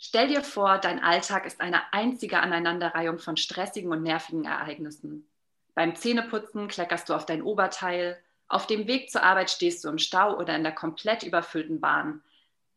Stell 0.00 0.28
dir 0.28 0.44
vor, 0.44 0.78
dein 0.78 1.02
Alltag 1.02 1.44
ist 1.44 1.60
eine 1.60 1.92
einzige 1.92 2.38
Aneinanderreihung 2.38 3.18
von 3.18 3.36
stressigen 3.36 3.90
und 3.90 4.04
nervigen 4.04 4.44
Ereignissen. 4.44 5.28
Beim 5.74 5.96
Zähneputzen 5.96 6.68
kleckerst 6.68 7.08
du 7.08 7.14
auf 7.14 7.26
dein 7.26 7.42
Oberteil, 7.42 8.16
auf 8.46 8.66
dem 8.66 8.86
Weg 8.86 9.10
zur 9.10 9.24
Arbeit 9.24 9.50
stehst 9.50 9.84
du 9.84 9.88
im 9.88 9.98
Stau 9.98 10.38
oder 10.38 10.54
in 10.54 10.62
der 10.62 10.74
komplett 10.74 11.24
überfüllten 11.24 11.80
Bahn. 11.80 12.22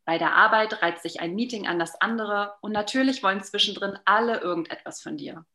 Bei 0.04 0.18
der 0.18 0.36
Arbeit 0.36 0.82
reizt 0.82 1.04
sich 1.04 1.22
ein 1.22 1.36
Meeting 1.36 1.68
an 1.68 1.80
das 1.80 2.00
andere 2.02 2.56
und 2.62 2.72
natürlich 2.72 3.22
wollen 3.22 3.44
zwischendrin 3.44 3.98
alle 4.04 4.42
irgendetwas 4.42 5.02
von 5.02 5.16
dir. 5.16 5.46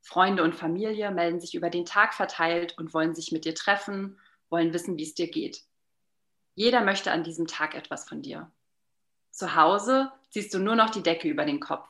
Freunde 0.00 0.42
und 0.42 0.54
Familie 0.54 1.10
melden 1.10 1.40
sich 1.40 1.54
über 1.54 1.70
den 1.70 1.84
Tag 1.84 2.14
verteilt 2.14 2.76
und 2.78 2.94
wollen 2.94 3.14
sich 3.14 3.30
mit 3.30 3.44
dir 3.44 3.54
treffen, 3.54 4.18
wollen 4.48 4.72
wissen, 4.72 4.96
wie 4.96 5.04
es 5.04 5.14
dir 5.14 5.30
geht. 5.30 5.62
Jeder 6.54 6.80
möchte 6.80 7.12
an 7.12 7.24
diesem 7.24 7.46
Tag 7.46 7.74
etwas 7.74 8.08
von 8.08 8.22
dir. 8.22 8.50
Zu 9.34 9.56
Hause 9.56 10.12
ziehst 10.30 10.54
du 10.54 10.60
nur 10.60 10.76
noch 10.76 10.90
die 10.90 11.02
Decke 11.02 11.26
über 11.28 11.44
den 11.44 11.58
Kopf. 11.58 11.88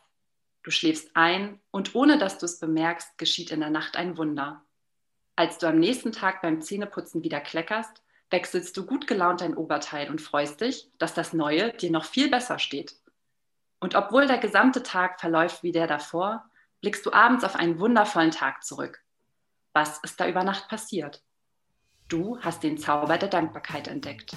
Du 0.62 0.70
schläfst 0.70 1.10
ein 1.12 1.60
und 1.70 1.94
ohne 1.94 2.16
dass 2.16 2.38
du 2.38 2.46
es 2.46 2.58
bemerkst, 2.58 3.18
geschieht 3.18 3.50
in 3.50 3.60
der 3.60 3.68
Nacht 3.68 3.98
ein 3.98 4.16
Wunder. 4.16 4.64
Als 5.36 5.58
du 5.58 5.66
am 5.66 5.78
nächsten 5.78 6.10
Tag 6.10 6.40
beim 6.40 6.62
Zähneputzen 6.62 7.22
wieder 7.22 7.40
kleckerst, 7.40 8.02
wechselst 8.30 8.74
du 8.78 8.86
gut 8.86 9.06
gelaunt 9.06 9.42
dein 9.42 9.58
Oberteil 9.58 10.08
und 10.08 10.22
freust 10.22 10.62
dich, 10.62 10.90
dass 10.96 11.12
das 11.12 11.34
Neue 11.34 11.74
dir 11.74 11.90
noch 11.90 12.06
viel 12.06 12.30
besser 12.30 12.58
steht. 12.58 12.96
Und 13.78 13.94
obwohl 13.94 14.26
der 14.26 14.38
gesamte 14.38 14.82
Tag 14.82 15.20
verläuft 15.20 15.62
wie 15.62 15.72
der 15.72 15.86
davor, 15.86 16.48
blickst 16.80 17.04
du 17.04 17.12
abends 17.12 17.44
auf 17.44 17.56
einen 17.56 17.78
wundervollen 17.78 18.30
Tag 18.30 18.64
zurück. 18.64 19.02
Was 19.74 19.98
ist 19.98 20.18
da 20.18 20.26
über 20.26 20.44
Nacht 20.44 20.70
passiert? 20.70 21.22
Du 22.08 22.40
hast 22.40 22.62
den 22.62 22.78
Zauber 22.78 23.18
der 23.18 23.28
Dankbarkeit 23.28 23.86
entdeckt. 23.86 24.34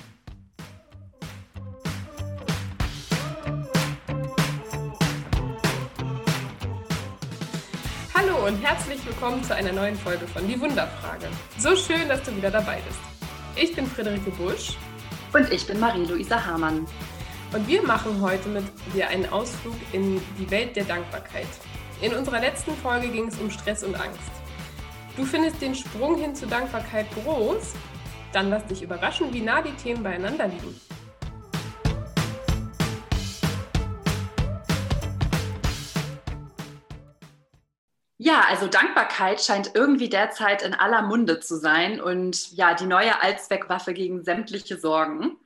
Und 8.47 8.63
herzlich 8.63 9.05
willkommen 9.05 9.43
zu 9.43 9.53
einer 9.53 9.73
neuen 9.73 9.97
Folge 9.97 10.25
von 10.25 10.47
Die 10.47 10.57
Wunderfrage. 10.57 11.27
So 11.57 11.75
schön, 11.75 12.07
dass 12.07 12.23
du 12.23 12.33
wieder 12.33 12.49
dabei 12.49 12.79
bist. 12.87 12.99
Ich 13.57 13.75
bin 13.75 13.85
Friederike 13.85 14.31
Busch. 14.31 14.77
Und 15.33 15.51
ich 15.51 15.67
bin 15.67 15.81
Marie-Louisa 15.81 16.45
Hamann. 16.45 16.87
Und 17.51 17.67
wir 17.67 17.83
machen 17.83 18.21
heute 18.21 18.47
mit 18.47 18.63
dir 18.93 19.09
einen 19.09 19.27
Ausflug 19.33 19.75
in 19.91 20.21
die 20.39 20.49
Welt 20.49 20.77
der 20.77 20.85
Dankbarkeit. 20.85 21.47
In 22.01 22.13
unserer 22.13 22.39
letzten 22.39 22.73
Folge 22.77 23.09
ging 23.09 23.27
es 23.27 23.37
um 23.37 23.51
Stress 23.51 23.83
und 23.83 23.95
Angst. 23.95 24.31
Du 25.17 25.25
findest 25.25 25.61
den 25.61 25.75
Sprung 25.75 26.17
hin 26.17 26.33
zur 26.33 26.47
Dankbarkeit 26.47 27.07
groß? 27.21 27.73
Dann 28.31 28.49
lass 28.49 28.65
dich 28.67 28.81
überraschen, 28.81 29.33
wie 29.33 29.41
nah 29.41 29.61
die 29.61 29.73
Themen 29.73 30.03
beieinander 30.03 30.47
liegen. 30.47 30.79
Ja, 38.27 38.41
also 38.49 38.67
Dankbarkeit 38.67 39.39
scheint 39.39 39.71
irgendwie 39.73 40.09
derzeit 40.09 40.61
in 40.61 40.73
aller 40.73 41.01
Munde 41.01 41.39
zu 41.39 41.55
sein 41.55 42.01
und 42.01 42.51
ja, 42.51 42.73
die 42.73 42.85
neue 42.85 43.21
Allzweckwaffe 43.21 43.93
gegen 43.93 44.21
sämtliche 44.21 44.77
Sorgen. 44.77 45.37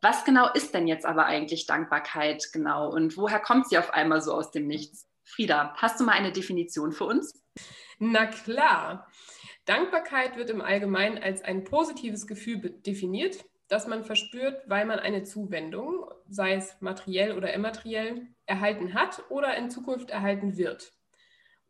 Was 0.00 0.24
genau 0.24 0.52
ist 0.52 0.74
denn 0.74 0.88
jetzt 0.88 1.06
aber 1.06 1.26
eigentlich 1.26 1.66
Dankbarkeit 1.66 2.48
genau 2.52 2.90
und 2.90 3.16
woher 3.16 3.38
kommt 3.38 3.68
sie 3.68 3.78
auf 3.78 3.94
einmal 3.94 4.20
so 4.20 4.32
aus 4.32 4.50
dem 4.50 4.66
Nichts? 4.66 5.06
Frieda, 5.22 5.74
hast 5.76 6.00
du 6.00 6.04
mal 6.04 6.14
eine 6.14 6.32
Definition 6.32 6.90
für 6.90 7.04
uns? 7.04 7.40
Na 8.00 8.26
klar. 8.26 9.06
Dankbarkeit 9.64 10.36
wird 10.36 10.50
im 10.50 10.60
Allgemeinen 10.60 11.22
als 11.22 11.40
ein 11.40 11.62
positives 11.62 12.26
Gefühl 12.26 12.58
definiert, 12.84 13.44
das 13.68 13.86
man 13.86 14.02
verspürt, 14.02 14.60
weil 14.66 14.86
man 14.86 14.98
eine 14.98 15.22
Zuwendung, 15.22 16.10
sei 16.28 16.54
es 16.54 16.80
materiell 16.80 17.36
oder 17.36 17.52
immateriell, 17.52 18.26
erhalten 18.46 18.92
hat 18.92 19.22
oder 19.28 19.56
in 19.56 19.70
Zukunft 19.70 20.10
erhalten 20.10 20.56
wird. 20.56 20.90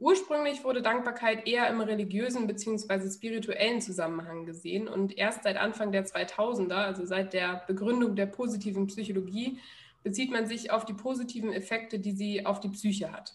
Ursprünglich 0.05 0.65
wurde 0.65 0.83
Dankbarkeit 0.83 1.49
eher 1.49 1.67
im 1.71 1.81
religiösen 1.81 2.47
bzw. 2.47 3.09
spirituellen 3.09 3.81
Zusammenhang 3.81 4.45
gesehen 4.45 4.87
und 4.87 5.17
erst 5.17 5.45
seit 5.45 5.57
Anfang 5.57 5.93
der 5.93 6.05
2000er, 6.05 6.75
also 6.75 7.07
seit 7.07 7.33
der 7.33 7.65
Begründung 7.67 8.15
der 8.15 8.27
positiven 8.27 8.87
Psychologie, 8.87 9.61
bezieht 10.03 10.31
man 10.31 10.47
sich 10.47 10.71
auf 10.71 10.85
die 10.85 10.93
positiven 10.93 11.55
Effekte, 11.55 12.01
die 12.01 12.13
sie 12.13 12.45
auf 12.45 12.61
die 12.61 12.69
Psyche 12.69 13.13
hat. 13.13 13.33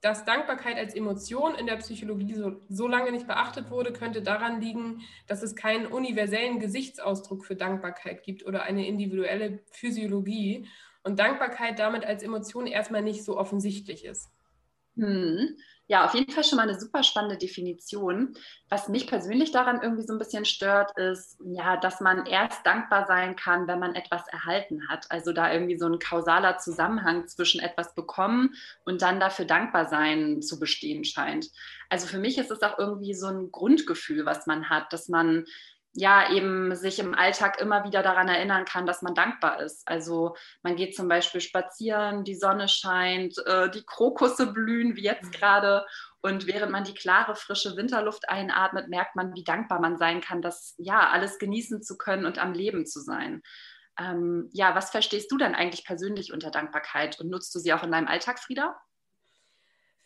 Dass 0.00 0.24
Dankbarkeit 0.24 0.76
als 0.76 0.92
Emotion 0.92 1.54
in 1.54 1.66
der 1.66 1.76
Psychologie 1.76 2.34
so, 2.34 2.56
so, 2.68 2.88
lange 2.88 3.12
nicht 3.12 3.28
beachtet 3.28 3.70
wurde, 3.70 3.92
könnte 3.92 4.20
daran 4.20 4.60
liegen, 4.60 5.02
dass 5.28 5.44
es 5.44 5.54
keinen 5.54 5.86
universellen 5.86 6.58
Gesichtsausdruck 6.58 7.44
für 7.44 7.54
Dankbarkeit 7.54 8.24
gibt 8.24 8.44
oder 8.44 8.64
eine 8.64 8.88
individuelle 8.88 9.60
Physiologie 9.70 10.66
und 11.04 11.20
Dankbarkeit 11.20 11.78
damit 11.78 12.04
als 12.04 12.24
Emotion 12.24 12.66
erstmal 12.66 13.02
nicht 13.02 13.22
so 13.24 13.38
offensichtlich 13.38 14.04
ist. 14.04 14.32
Hm. 14.96 15.56
Ja, 15.90 16.04
auf 16.04 16.12
jeden 16.12 16.30
Fall 16.30 16.44
schon 16.44 16.56
mal 16.56 16.68
eine 16.68 16.78
super 16.78 17.02
spannende 17.02 17.38
Definition. 17.38 18.34
Was 18.68 18.88
mich 18.88 19.06
persönlich 19.06 19.52
daran 19.52 19.80
irgendwie 19.82 20.02
so 20.02 20.12
ein 20.12 20.18
bisschen 20.18 20.44
stört, 20.44 20.90
ist, 20.98 21.38
ja, 21.42 21.78
dass 21.78 22.00
man 22.00 22.26
erst 22.26 22.66
dankbar 22.66 23.06
sein 23.06 23.36
kann, 23.36 23.66
wenn 23.66 23.78
man 23.78 23.94
etwas 23.94 24.28
erhalten 24.28 24.86
hat. 24.90 25.10
Also 25.10 25.32
da 25.32 25.50
irgendwie 25.50 25.78
so 25.78 25.86
ein 25.86 25.98
kausaler 25.98 26.58
Zusammenhang 26.58 27.26
zwischen 27.26 27.62
etwas 27.62 27.94
bekommen 27.94 28.54
und 28.84 29.00
dann 29.00 29.18
dafür 29.18 29.46
dankbar 29.46 29.86
sein 29.86 30.42
zu 30.42 30.60
bestehen 30.60 31.04
scheint. 31.04 31.48
Also 31.88 32.06
für 32.06 32.18
mich 32.18 32.36
ist 32.36 32.50
es 32.50 32.60
auch 32.60 32.78
irgendwie 32.78 33.14
so 33.14 33.28
ein 33.28 33.50
Grundgefühl, 33.50 34.26
was 34.26 34.46
man 34.46 34.68
hat, 34.68 34.92
dass 34.92 35.08
man 35.08 35.46
ja 35.98 36.30
eben 36.30 36.76
sich 36.76 37.00
im 37.00 37.12
Alltag 37.14 37.60
immer 37.60 37.82
wieder 37.84 38.02
daran 38.02 38.28
erinnern 38.28 38.64
kann, 38.64 38.86
dass 38.86 39.02
man 39.02 39.14
dankbar 39.14 39.60
ist. 39.60 39.86
Also 39.86 40.36
man 40.62 40.76
geht 40.76 40.94
zum 40.94 41.08
Beispiel 41.08 41.40
spazieren, 41.40 42.22
die 42.22 42.36
Sonne 42.36 42.68
scheint, 42.68 43.36
äh, 43.46 43.68
die 43.68 43.82
Krokusse 43.84 44.52
blühen 44.52 44.94
wie 44.94 45.02
jetzt 45.02 45.26
mhm. 45.26 45.30
gerade. 45.32 45.86
Und 46.20 46.46
während 46.46 46.70
man 46.70 46.84
die 46.84 46.94
klare, 46.94 47.34
frische 47.34 47.76
Winterluft 47.76 48.28
einatmet, 48.28 48.88
merkt 48.88 49.16
man, 49.16 49.34
wie 49.34 49.42
dankbar 49.42 49.80
man 49.80 49.98
sein 49.98 50.20
kann, 50.20 50.40
das 50.40 50.74
ja 50.78 51.10
alles 51.10 51.38
genießen 51.38 51.82
zu 51.82 51.98
können 51.98 52.26
und 52.26 52.38
am 52.38 52.52
Leben 52.52 52.86
zu 52.86 53.00
sein. 53.00 53.42
Ähm, 53.98 54.48
ja, 54.52 54.76
was 54.76 54.90
verstehst 54.90 55.32
du 55.32 55.36
denn 55.36 55.56
eigentlich 55.56 55.84
persönlich 55.84 56.32
unter 56.32 56.52
Dankbarkeit 56.52 57.18
und 57.18 57.28
nutzt 57.28 57.52
du 57.56 57.58
sie 57.58 57.72
auch 57.72 57.82
in 57.82 57.90
deinem 57.90 58.06
Alltag, 58.06 58.38
Frieda? 58.38 58.80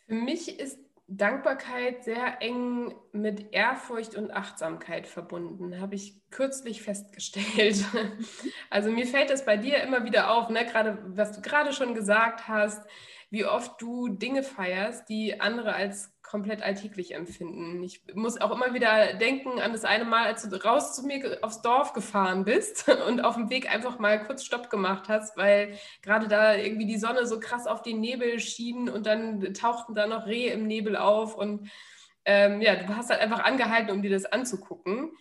Für 0.07 0.15
mich 0.15 0.59
ist 0.59 0.79
Dankbarkeit 1.07 2.03
sehr 2.03 2.41
eng 2.41 2.95
mit 3.11 3.53
Ehrfurcht 3.53 4.15
und 4.15 4.31
Achtsamkeit 4.31 5.05
verbunden, 5.05 5.79
habe 5.81 5.95
ich 5.95 6.21
kürzlich 6.29 6.81
festgestellt. 6.81 7.85
Also 8.69 8.89
mir 8.89 9.05
fällt 9.05 9.29
es 9.29 9.45
bei 9.45 9.55
dir 9.55 9.83
immer 9.83 10.03
wieder 10.03 10.31
auf, 10.31 10.49
ne? 10.49 10.65
gerade 10.65 10.97
was 11.05 11.31
du 11.33 11.41
gerade 11.41 11.73
schon 11.73 11.93
gesagt 11.93 12.47
hast, 12.47 12.81
wie 13.29 13.45
oft 13.45 13.79
du 13.81 14.09
Dinge 14.09 14.43
feierst, 14.43 15.09
die 15.09 15.39
andere 15.39 15.73
als 15.73 16.12
komplett 16.33 16.63
alltäglich 16.63 17.13
empfinden. 17.13 17.83
Ich 17.83 18.01
muss 18.15 18.41
auch 18.41 18.49
immer 18.49 18.73
wieder 18.73 19.13
denken 19.13 19.61
an 19.61 19.71
das 19.71 19.85
eine 19.85 20.03
Mal, 20.03 20.25
als 20.25 20.41
du 20.49 20.63
raus 20.65 20.95
zu 20.95 21.05
mir 21.05 21.37
aufs 21.43 21.61
Dorf 21.61 21.93
gefahren 21.93 22.43
bist 22.43 22.89
und 23.07 23.23
auf 23.23 23.35
dem 23.35 23.51
Weg 23.51 23.71
einfach 23.71 23.99
mal 23.99 24.25
kurz 24.25 24.43
Stopp 24.43 24.71
gemacht 24.71 25.09
hast, 25.09 25.37
weil 25.37 25.77
gerade 26.01 26.27
da 26.27 26.55
irgendwie 26.55 26.87
die 26.87 26.97
Sonne 26.97 27.27
so 27.27 27.39
krass 27.39 27.67
auf 27.67 27.83
den 27.83 27.99
Nebel 27.99 28.39
schien 28.39 28.89
und 28.89 29.05
dann 29.05 29.53
tauchten 29.53 29.93
da 29.93 30.07
noch 30.07 30.25
Rehe 30.25 30.51
im 30.53 30.65
Nebel 30.65 30.97
auf 30.97 31.35
und 31.35 31.69
ähm, 32.25 32.61
ja, 32.61 32.77
du 32.77 32.97
hast 32.97 33.11
halt 33.11 33.21
einfach 33.21 33.43
angehalten, 33.43 33.91
um 33.91 34.01
dir 34.01 34.09
das 34.09 34.25
anzugucken. 34.25 35.11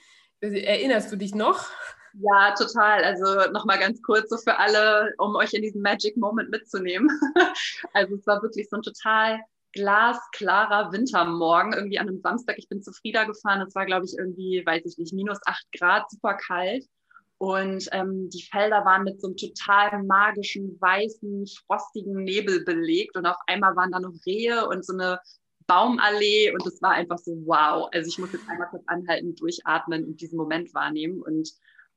Erinnerst 0.41 1.13
du 1.13 1.17
dich 1.17 1.35
noch? 1.35 1.67
Ja, 2.15 2.55
total. 2.55 3.05
Also 3.05 3.53
nochmal 3.53 3.79
ganz 3.79 4.01
kurz 4.01 4.31
so 4.31 4.39
für 4.39 4.57
alle, 4.57 5.13
um 5.19 5.37
euch 5.37 5.53
in 5.53 5.61
diesen 5.61 5.83
Magic 5.83 6.17
Moment 6.17 6.49
mitzunehmen. 6.49 7.11
Also 7.93 8.15
es 8.15 8.27
war 8.27 8.43
wirklich 8.43 8.71
so 8.71 8.77
ein 8.77 8.83
total 8.83 9.41
glasklarer 9.73 10.93
Wintermorgen, 10.93 11.73
irgendwie 11.73 11.99
an 11.99 12.09
einem 12.09 12.21
Samstag. 12.21 12.57
Ich 12.59 12.69
bin 12.69 12.83
zu 12.83 12.93
Frieda 12.93 13.25
gefahren. 13.25 13.61
Es 13.67 13.75
war, 13.75 13.87
glaube 13.87 14.07
ich, 14.07 14.15
irgendwie, 14.19 14.63
weiß 14.65 14.85
ich 14.85 14.99
nicht, 14.99 15.13
minus 15.13 15.39
acht 15.47 15.67
Grad, 15.77 16.11
super 16.11 16.35
kalt. 16.35 16.85
Und 17.39 17.89
ähm, 17.91 18.31
die 18.31 18.43
Felder 18.43 18.85
waren 18.85 19.03
mit 19.03 19.21
so 19.21 19.27
einem 19.27 19.37
total 19.37 20.05
magischen, 20.05 20.81
weißen, 20.81 21.47
frostigen 21.67 22.23
Nebel 22.23 22.65
belegt. 22.65 23.17
Und 23.17 23.27
auf 23.27 23.39
einmal 23.47 23.75
waren 23.75 23.91
da 23.91 23.99
noch 23.99 24.15
Rehe 24.25 24.69
und 24.69 24.85
so 24.85 24.93
eine 24.93 25.19
Baumallee. 25.67 26.53
Und 26.53 26.65
es 26.67 26.81
war 26.81 26.93
einfach 26.93 27.19
so, 27.19 27.33
wow. 27.45 27.89
Also 27.93 28.09
ich 28.09 28.19
muss 28.19 28.33
jetzt 28.33 28.49
einmal 28.49 28.69
kurz 28.69 28.85
anhalten, 28.87 29.35
durchatmen 29.35 30.05
und 30.05 30.21
diesen 30.21 30.37
Moment 30.37 30.73
wahrnehmen. 30.73 31.21
Und 31.21 31.51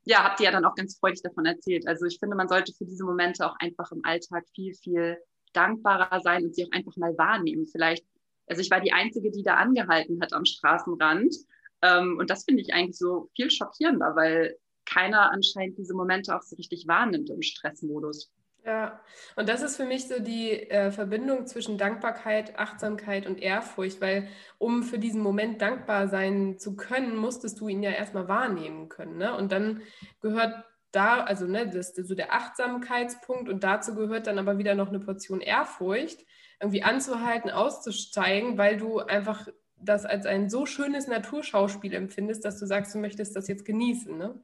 ja, 0.06 0.24
habt 0.24 0.40
ihr 0.40 0.46
ja 0.46 0.52
dann 0.52 0.66
auch 0.66 0.76
ganz 0.76 0.98
freudig 0.98 1.22
davon 1.22 1.46
erzählt. 1.46 1.88
Also 1.88 2.06
ich 2.06 2.18
finde, 2.20 2.36
man 2.36 2.48
sollte 2.48 2.74
für 2.74 2.86
diese 2.86 3.04
Momente 3.04 3.46
auch 3.46 3.56
einfach 3.60 3.92
im 3.92 4.04
Alltag 4.04 4.46
viel, 4.56 4.74
viel 4.74 5.18
dankbarer 5.56 6.22
sein 6.22 6.44
und 6.44 6.56
sie 6.56 6.66
auch 6.66 6.72
einfach 6.72 6.96
mal 6.98 7.18
wahrnehmen. 7.18 7.66
Vielleicht, 7.66 8.06
also 8.48 8.62
ich 8.62 8.72
war 8.72 8.82
die 8.82 8.94
Einzige, 8.94 9.32
die 9.32 9.44
da 9.44 9.56
angehalten 9.56 10.22
hat 10.22 10.34
am 10.34 10.46
Straßenrand. 10.46 11.36
Ähm, 11.82 12.18
und 12.18 12.30
das 12.30 12.46
finde 12.46 12.62
ich 12.62 12.74
eigentlich 12.74 12.98
so 12.98 13.30
viel 13.36 13.52
schockierender, 13.52 14.16
weil 14.16 14.58
keiner 14.86 15.32
anscheinend 15.32 15.78
diese 15.78 15.96
Momente 15.96 16.36
auch 16.36 16.42
so 16.42 16.56
richtig 16.56 16.88
wahrnimmt 16.88 17.30
im 17.30 17.42
Stressmodus. 17.42 18.32
Ja, 18.66 19.00
und 19.36 19.48
das 19.48 19.62
ist 19.62 19.78
für 19.78 19.86
mich 19.86 20.08
so 20.08 20.20
die 20.20 20.52
äh, 20.72 20.92
Verbindung 20.92 21.46
zwischen 21.46 21.78
Dankbarkeit, 21.78 22.58
Achtsamkeit 22.58 23.28
und 23.28 23.40
Ehrfurcht, 23.40 24.02
weil 24.02 24.28
um 24.58 24.82
für 24.82 24.98
diesen 24.98 25.22
Moment 25.22 25.62
dankbar 25.62 26.08
sein 26.08 26.58
zu 26.58 26.76
können, 26.76 27.16
musstest 27.16 27.60
du 27.60 27.68
ihn 27.68 27.84
ja 27.84 27.92
erstmal 27.92 28.28
wahrnehmen 28.28 28.90
können. 28.90 29.18
Ne? 29.18 29.36
Und 29.38 29.52
dann 29.52 29.84
gehört 30.20 30.66
da, 30.96 31.24
also 31.24 31.46
ne, 31.46 31.68
das 31.68 31.92
ist 31.92 32.08
so 32.08 32.16
der 32.16 32.34
Achtsamkeitspunkt 32.34 33.50
und 33.50 33.64
dazu 33.64 33.96
gehört 33.96 34.28
dann 34.28 34.40
aber 34.40 34.58
wieder 34.58 34.76
noch 34.76 34.90
eine 34.90 35.00
Portion 35.00 35.42
Ehrfurcht, 35.42 36.26
irgendwie 36.60 36.84
anzuhalten, 36.84 37.50
auszusteigen, 37.50 38.58
weil 38.58 38.78
du 38.78 39.00
einfach 39.00 39.48
das 39.78 40.06
als 40.06 40.26
ein 40.26 40.50
so 40.50 40.66
schönes 40.66 41.08
Naturschauspiel 41.08 41.94
empfindest, 41.94 42.46
dass 42.46 42.60
du 42.60 42.66
sagst, 42.66 42.96
du 42.96 43.00
möchtest 43.00 43.36
das 43.36 43.48
jetzt 43.48 43.66
genießen. 43.66 44.18
Ne? 44.18 44.42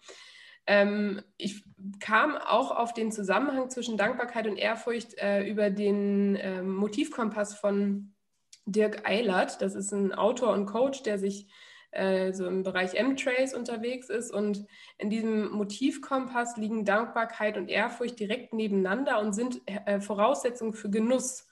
Ähm, 0.68 1.22
ich 1.38 1.64
kam 2.00 2.38
auch 2.38 2.72
auf 2.72 2.94
den 2.94 3.12
Zusammenhang 3.12 3.70
zwischen 3.70 3.98
Dankbarkeit 3.98 4.48
und 4.48 4.58
Ehrfurcht 4.58 5.18
äh, 5.18 5.44
über 5.44 5.70
den 5.70 6.36
äh, 6.36 6.62
Motivkompass 6.62 7.56
von 7.56 8.14
Dirk 8.66 9.10
Eilert. 9.10 9.62
Das 9.62 9.76
ist 9.76 9.92
ein 9.92 10.14
Autor 10.14 10.54
und 10.54 10.66
Coach, 10.66 11.04
der 11.04 11.18
sich 11.18 11.48
äh, 11.92 12.34
so 12.34 12.46
im 12.48 12.64
Bereich 12.64 12.96
M-Trace 12.96 13.54
unterwegs 13.54 14.10
ist. 14.10 14.32
Und 14.32 14.66
in 14.98 15.10
diesem 15.10 15.52
Motivkompass 15.52 16.58
liegen 16.58 16.86
Dankbarkeit 16.86 17.58
und 17.58 17.70
Ehrfurcht 17.70 18.20
direkt 18.20 18.54
nebeneinander 18.54 19.20
und 19.20 19.34
sind 19.34 19.62
äh, 19.66 20.00
Voraussetzungen 20.02 20.74
für 20.74 20.90
Genuss. 20.90 21.48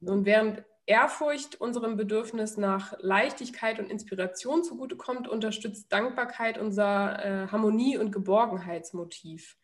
Und 0.00 0.24
während 0.24 0.64
Ehrfurcht 0.86 1.60
unserem 1.60 1.96
Bedürfnis 1.96 2.56
nach 2.56 2.94
Leichtigkeit 2.98 3.78
und 3.78 3.90
Inspiration 3.90 4.64
zugutekommt, 4.64 5.28
unterstützt 5.28 5.92
Dankbarkeit 5.92 6.58
unser 6.58 7.24
äh, 7.24 7.46
Harmonie- 7.48 7.96
und 7.96 8.10
Geborgenheitsmotiv. 8.10 9.56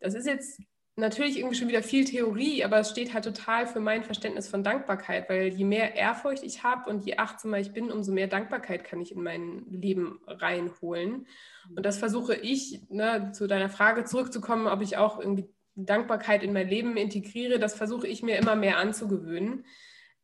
Das 0.00 0.14
ist 0.14 0.26
jetzt 0.26 0.60
natürlich 0.98 1.38
irgendwie 1.38 1.56
schon 1.56 1.68
wieder 1.68 1.82
viel 1.82 2.04
Theorie, 2.04 2.64
aber 2.64 2.78
es 2.80 2.90
steht 2.90 3.14
halt 3.14 3.24
total 3.24 3.66
für 3.66 3.80
mein 3.80 4.02
Verständnis 4.02 4.48
von 4.48 4.64
Dankbarkeit, 4.64 5.28
weil 5.28 5.48
je 5.48 5.64
mehr 5.64 5.94
Ehrfurcht 5.94 6.42
ich 6.42 6.64
habe 6.64 6.90
und 6.90 7.06
je 7.06 7.16
achtsamer 7.16 7.58
ich 7.58 7.72
bin, 7.72 7.90
umso 7.90 8.12
mehr 8.12 8.26
Dankbarkeit 8.26 8.84
kann 8.84 9.00
ich 9.00 9.12
in 9.12 9.22
mein 9.22 9.64
Leben 9.70 10.20
reinholen. 10.26 11.26
Und 11.74 11.86
das 11.86 11.98
versuche 11.98 12.34
ich, 12.34 12.82
ne, 12.88 13.30
zu 13.32 13.46
deiner 13.46 13.68
Frage 13.68 14.04
zurückzukommen, 14.04 14.66
ob 14.66 14.82
ich 14.82 14.96
auch 14.96 15.20
irgendwie 15.20 15.48
Dankbarkeit 15.76 16.42
in 16.42 16.52
mein 16.52 16.68
Leben 16.68 16.96
integriere, 16.96 17.58
das 17.58 17.74
versuche 17.74 18.08
ich 18.08 18.22
mir 18.22 18.36
immer 18.36 18.56
mehr 18.56 18.78
anzugewöhnen. 18.78 19.64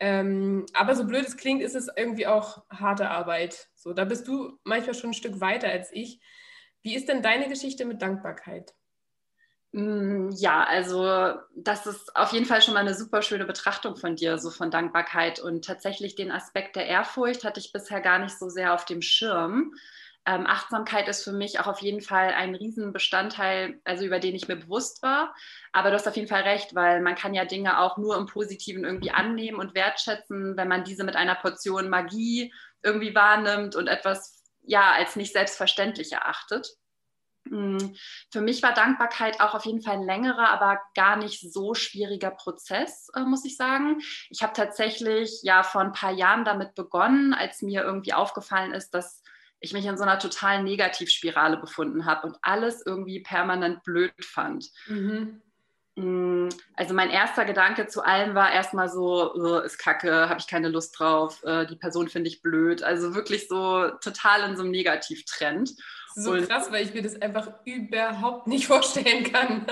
Ähm, 0.01 0.67
aber 0.73 0.97
so 0.97 1.07
blöd 1.07 1.25
es 1.25 1.37
klingt, 1.37 1.63
ist 1.63 1.77
es 1.77 1.89
irgendwie 1.97 2.27
auch 2.27 2.65
harte 2.69 3.11
Arbeit. 3.11 3.69
So, 3.77 3.93
da 3.93 4.05
bist 4.05 4.27
du 4.27 4.59
manchmal 4.65 4.95
schon 4.95 5.11
ein 5.11 5.15
Stück 5.15 5.41
weiter 5.41 5.69
als 5.69 5.93
ich. 5.93 6.21
Wie 6.83 6.97
ist 6.97 7.09
denn 7.09 7.23
deine 7.23 7.49
Geschichte 7.49 7.85
mit 7.85 8.03
Dankbarkeit? 8.03 8.75
Mm, 9.75 10.31
ja, 10.37 10.63
also 10.63 11.35
das 11.57 11.87
ist 11.87 12.15
auf 12.15 12.33
jeden 12.33 12.47
Fall 12.47 12.63
schon 12.63 12.75
mal 12.75 12.81
eine 12.81 12.95
super 12.95 13.23
schöne 13.23 13.45
Betrachtung 13.45 13.97
von 13.97 14.15
dir, 14.15 14.39
so 14.39 14.51
von 14.51 14.71
Dankbarkeit. 14.71 15.41
Und 15.41 15.65
tatsächlich 15.65 16.15
den 16.15 16.31
Aspekt 16.31 16.77
der 16.77 16.87
Ehrfurcht 16.87 17.43
hatte 17.45 17.59
ich 17.59 17.73
bisher 17.73 18.01
gar 18.01 18.21
nicht 18.21 18.39
so 18.39 18.49
sehr 18.49 18.73
auf 18.73 18.85
dem 18.85 19.03
Schirm. 19.03 19.75
Ähm, 20.27 20.47
Achtsamkeit 20.47 21.09
ist 21.09 21.25
für 21.25 21.33
mich 21.33 21.59
auch 21.59 21.67
auf 21.67 21.81
jeden 21.83 22.03
Fall 22.03 22.29
ein 22.35 22.55
Riesenbestandteil, 22.55 23.81
also 23.85 24.05
über 24.05 24.21
den 24.21 24.37
ich 24.37 24.47
mir 24.47 24.57
bewusst 24.57 25.03
war. 25.03 25.35
Aber 25.73 25.91
du 25.91 25.97
hast 25.97 26.07
auf 26.07 26.17
jeden 26.17 26.29
Fall 26.29 26.43
recht, 26.43 26.77
weil 26.77 27.01
man 27.01 27.17
kann 27.17 27.35
ja 27.35 27.45
Dinge 27.45 27.81
auch 27.81 27.99
nur 27.99 28.17
im 28.17 28.27
Positiven 28.27 28.85
irgendwie 28.85 29.11
annehmen 29.11 29.59
und 29.59 29.75
wertschätzen, 29.75 30.57
wenn 30.57 30.69
man 30.69 30.85
diese 30.85 31.03
mit 31.03 31.17
einer 31.17 31.35
Portion 31.35 31.89
Magie 31.91 32.55
irgendwie 32.85 33.15
wahrnimmt 33.15 33.75
und 33.75 33.89
etwas 33.89 34.41
ja 34.63 34.93
als 34.93 35.17
nicht 35.17 35.33
selbstverständlich 35.33 36.13
erachtet. 36.13 36.69
Hm, 37.49 37.95
für 38.31 38.41
mich 38.41 38.63
war 38.63 38.73
Dankbarkeit 38.73 39.41
auch 39.41 39.55
auf 39.55 39.65
jeden 39.67 39.83
Fall 39.83 39.95
ein 39.95 40.03
längerer, 40.03 40.49
aber 40.49 40.81
gar 40.95 41.17
nicht 41.17 41.41
so 41.53 41.75
schwieriger 41.75 42.31
Prozess, 42.31 43.09
äh, 43.15 43.21
muss 43.21 43.45
ich 43.45 43.57
sagen. 43.57 44.01
Ich 44.31 44.43
habe 44.43 44.55
tatsächlich 44.55 45.41
ja 45.43 45.63
vor 45.63 45.83
ein 45.83 45.93
paar 45.93 46.13
Jahren 46.13 46.45
damit 46.45 46.75
begonnen, 46.75 47.35
als 47.35 47.63
mir 47.63 47.83
irgendwie 47.83 48.15
aufgefallen 48.15 48.73
ist, 48.73 48.91
dass 48.91 49.23
ich 49.61 49.73
mich 49.73 49.87
in 49.87 49.97
so 49.97 50.03
einer 50.03 50.19
totalen 50.19 50.65
Negativspirale 50.65 51.57
befunden 51.57 52.05
habe 52.05 52.27
und 52.27 52.37
alles 52.43 52.85
irgendwie 52.85 53.21
permanent 53.21 53.83
blöd 53.83 54.13
fand. 54.25 54.71
Mhm. 54.87 55.41
Hm, 55.97 56.49
also 56.75 56.93
mein 56.93 57.09
erster 57.11 57.45
Gedanke 57.45 57.87
zu 57.87 58.03
allem 58.03 58.35
war 58.35 58.53
erstmal 58.53 58.89
so, 58.89 59.33
oh, 59.35 59.59
ist 59.59 59.79
kacke, 59.79 60.29
habe 60.29 60.41
ich 60.41 60.49
keine 60.49 60.69
Lust 60.69 60.99
drauf, 60.99 61.43
äh, 61.45 61.67
die 61.67 61.77
Person 61.77 62.09
finde 62.09 62.29
ich 62.29 62.43
blöd. 62.43 62.83
Also 62.83 63.15
wirklich 63.15 63.49
so 63.49 63.91
total 64.03 64.49
in 64.49 64.57
so 64.57 64.63
einem 64.63 64.73
Negativtrend 64.73 65.71
so 66.15 66.33
und 66.33 66.49
krass, 66.49 66.71
weil 66.71 66.85
ich 66.85 66.95
mir 66.95 67.03
das 67.03 67.21
einfach 67.21 67.51
überhaupt 67.65 68.47
nicht 68.47 68.67
vorstellen 68.69 69.25
kann. 69.25 69.67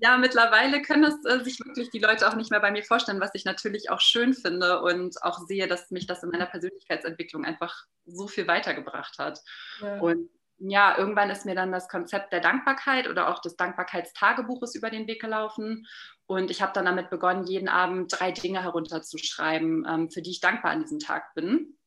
ja, 0.00 0.16
mittlerweile 0.18 0.82
können 0.82 1.04
es 1.04 1.24
äh, 1.24 1.42
sich 1.42 1.58
wirklich 1.60 1.90
die 1.90 1.98
Leute 1.98 2.28
auch 2.28 2.34
nicht 2.34 2.50
mehr 2.50 2.60
bei 2.60 2.70
mir 2.70 2.84
vorstellen, 2.84 3.20
was 3.20 3.34
ich 3.34 3.44
natürlich 3.44 3.90
auch 3.90 4.00
schön 4.00 4.34
finde 4.34 4.82
und 4.82 5.22
auch 5.22 5.38
sehe, 5.46 5.66
dass 5.66 5.90
mich 5.90 6.06
das 6.06 6.22
in 6.22 6.30
meiner 6.30 6.46
Persönlichkeitsentwicklung 6.46 7.44
einfach 7.44 7.84
so 8.06 8.28
viel 8.28 8.46
weitergebracht 8.46 9.18
hat. 9.18 9.40
Ja. 9.80 9.98
Und 10.00 10.28
ja, 10.60 10.98
irgendwann 10.98 11.30
ist 11.30 11.46
mir 11.46 11.54
dann 11.54 11.70
das 11.70 11.88
Konzept 11.88 12.32
der 12.32 12.40
Dankbarkeit 12.40 13.08
oder 13.08 13.28
auch 13.28 13.40
des 13.40 13.56
Dankbarkeitstagebuches 13.56 14.74
über 14.74 14.90
den 14.90 15.06
Weg 15.06 15.20
gelaufen. 15.20 15.86
Und 16.26 16.50
ich 16.50 16.60
habe 16.60 16.72
dann 16.72 16.84
damit 16.84 17.10
begonnen, 17.10 17.46
jeden 17.46 17.68
Abend 17.68 18.12
drei 18.18 18.32
Dinge 18.32 18.62
herunterzuschreiben, 18.62 19.86
ähm, 19.88 20.10
für 20.10 20.20
die 20.20 20.30
ich 20.30 20.40
dankbar 20.40 20.72
an 20.72 20.80
diesem 20.80 20.98
Tag 20.98 21.34
bin. 21.34 21.77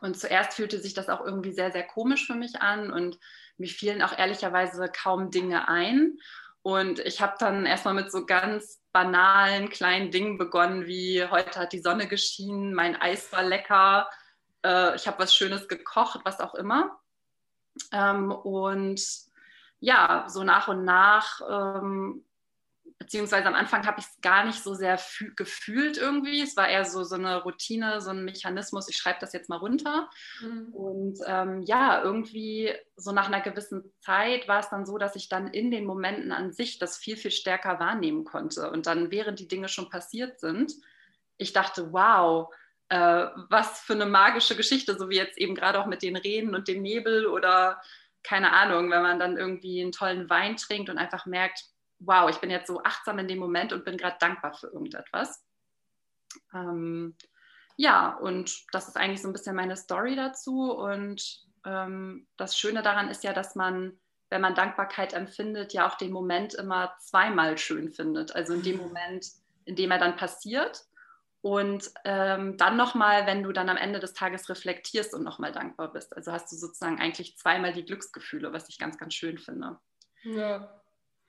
Und 0.00 0.18
zuerst 0.18 0.54
fühlte 0.54 0.80
sich 0.80 0.94
das 0.94 1.08
auch 1.08 1.24
irgendwie 1.24 1.52
sehr, 1.52 1.72
sehr 1.72 1.86
komisch 1.86 2.26
für 2.26 2.34
mich 2.34 2.60
an 2.60 2.92
und 2.92 3.18
mir 3.56 3.68
fielen 3.68 4.02
auch 4.02 4.16
ehrlicherweise 4.16 4.88
kaum 4.88 5.30
Dinge 5.30 5.68
ein. 5.68 6.18
Und 6.62 6.98
ich 6.98 7.20
habe 7.22 7.36
dann 7.38 7.64
erstmal 7.64 7.94
mit 7.94 8.10
so 8.10 8.26
ganz 8.26 8.82
banalen 8.92 9.70
kleinen 9.70 10.10
Dingen 10.10 10.36
begonnen, 10.36 10.86
wie 10.86 11.24
heute 11.24 11.60
hat 11.60 11.72
die 11.72 11.80
Sonne 11.80 12.08
geschienen, 12.08 12.74
mein 12.74 13.00
Eis 13.00 13.30
war 13.32 13.42
lecker, 13.42 14.10
äh, 14.64 14.96
ich 14.96 15.06
habe 15.06 15.18
was 15.20 15.34
Schönes 15.34 15.68
gekocht, 15.68 16.20
was 16.24 16.40
auch 16.40 16.54
immer. 16.54 16.98
Ähm, 17.92 18.32
und 18.32 19.00
ja, 19.80 20.24
so 20.28 20.42
nach 20.42 20.68
und 20.68 20.84
nach 20.84 21.40
ähm, 21.48 22.24
beziehungsweise 22.98 23.46
am 23.46 23.54
Anfang 23.54 23.86
habe 23.86 24.00
ich 24.00 24.06
es 24.06 24.20
gar 24.20 24.44
nicht 24.44 24.62
so 24.62 24.74
sehr 24.74 24.98
gefühlt 25.36 25.96
irgendwie. 25.96 26.42
Es 26.42 26.56
war 26.56 26.68
eher 26.68 26.84
so, 26.84 27.04
so 27.04 27.14
eine 27.14 27.42
Routine, 27.42 28.00
so 28.00 28.10
ein 28.10 28.24
Mechanismus, 28.24 28.88
ich 28.88 28.96
schreibe 28.96 29.18
das 29.20 29.32
jetzt 29.32 29.48
mal 29.48 29.56
runter. 29.56 30.10
Mhm. 30.40 30.74
Und 30.74 31.18
ähm, 31.26 31.62
ja, 31.62 32.02
irgendwie 32.02 32.72
so 32.96 33.12
nach 33.12 33.26
einer 33.26 33.40
gewissen 33.40 33.92
Zeit 34.00 34.48
war 34.48 34.60
es 34.60 34.70
dann 34.70 34.86
so, 34.86 34.98
dass 34.98 35.16
ich 35.16 35.28
dann 35.28 35.48
in 35.48 35.70
den 35.70 35.84
Momenten 35.84 36.32
an 36.32 36.52
sich 36.52 36.78
das 36.78 36.96
viel, 36.96 37.16
viel 37.16 37.30
stärker 37.30 37.78
wahrnehmen 37.78 38.24
konnte. 38.24 38.70
Und 38.70 38.86
dann, 38.86 39.10
während 39.10 39.38
die 39.38 39.48
Dinge 39.48 39.68
schon 39.68 39.90
passiert 39.90 40.40
sind, 40.40 40.72
ich 41.36 41.52
dachte, 41.52 41.92
wow, 41.92 42.52
äh, 42.88 43.26
was 43.50 43.80
für 43.80 43.92
eine 43.92 44.06
magische 44.06 44.56
Geschichte, 44.56 44.96
so 44.98 45.10
wie 45.10 45.16
jetzt 45.16 45.38
eben 45.38 45.54
gerade 45.54 45.80
auch 45.80 45.86
mit 45.86 46.02
den 46.02 46.16
Rehen 46.16 46.54
und 46.54 46.68
dem 46.68 46.82
Nebel 46.82 47.26
oder 47.26 47.80
keine 48.22 48.52
Ahnung, 48.52 48.90
wenn 48.90 49.02
man 49.02 49.20
dann 49.20 49.36
irgendwie 49.36 49.80
einen 49.80 49.92
tollen 49.92 50.28
Wein 50.28 50.56
trinkt 50.56 50.90
und 50.90 50.98
einfach 50.98 51.26
merkt, 51.26 51.64
wow, 51.98 52.28
ich 52.30 52.38
bin 52.38 52.50
jetzt 52.50 52.66
so 52.66 52.82
achtsam 52.82 53.18
in 53.18 53.28
dem 53.28 53.38
Moment 53.38 53.72
und 53.72 53.84
bin 53.84 53.96
gerade 53.96 54.16
dankbar 54.20 54.54
für 54.54 54.68
irgendetwas. 54.68 55.44
Ähm, 56.54 57.16
ja, 57.76 58.16
und 58.16 58.64
das 58.72 58.88
ist 58.88 58.96
eigentlich 58.96 59.22
so 59.22 59.28
ein 59.28 59.32
bisschen 59.32 59.56
meine 59.56 59.76
Story 59.76 60.16
dazu. 60.16 60.72
Und 60.72 61.42
ähm, 61.64 62.26
das 62.36 62.58
Schöne 62.58 62.82
daran 62.82 63.08
ist 63.08 63.24
ja, 63.24 63.32
dass 63.32 63.54
man, 63.54 63.98
wenn 64.30 64.40
man 64.40 64.54
Dankbarkeit 64.54 65.12
empfindet, 65.12 65.72
ja 65.72 65.88
auch 65.88 65.96
den 65.96 66.12
Moment 66.12 66.54
immer 66.54 66.94
zweimal 67.00 67.58
schön 67.58 67.90
findet. 67.90 68.34
Also 68.34 68.54
in 68.54 68.62
dem 68.62 68.78
Moment, 68.78 69.26
in 69.64 69.76
dem 69.76 69.90
er 69.90 69.98
dann 69.98 70.16
passiert. 70.16 70.84
Und 71.42 71.92
ähm, 72.04 72.56
dann 72.56 72.76
nochmal, 72.76 73.26
wenn 73.26 73.42
du 73.42 73.52
dann 73.52 73.68
am 73.68 73.76
Ende 73.76 74.00
des 74.00 74.14
Tages 74.14 74.48
reflektierst 74.48 75.14
und 75.14 75.22
nochmal 75.22 75.52
dankbar 75.52 75.92
bist. 75.92 76.16
Also 76.16 76.32
hast 76.32 76.50
du 76.50 76.56
sozusagen 76.56 76.98
eigentlich 76.98 77.36
zweimal 77.36 77.72
die 77.72 77.84
Glücksgefühle, 77.84 78.52
was 78.52 78.68
ich 78.68 78.78
ganz, 78.78 78.98
ganz 78.98 79.14
schön 79.14 79.38
finde. 79.38 79.78
Ja, 80.24 80.82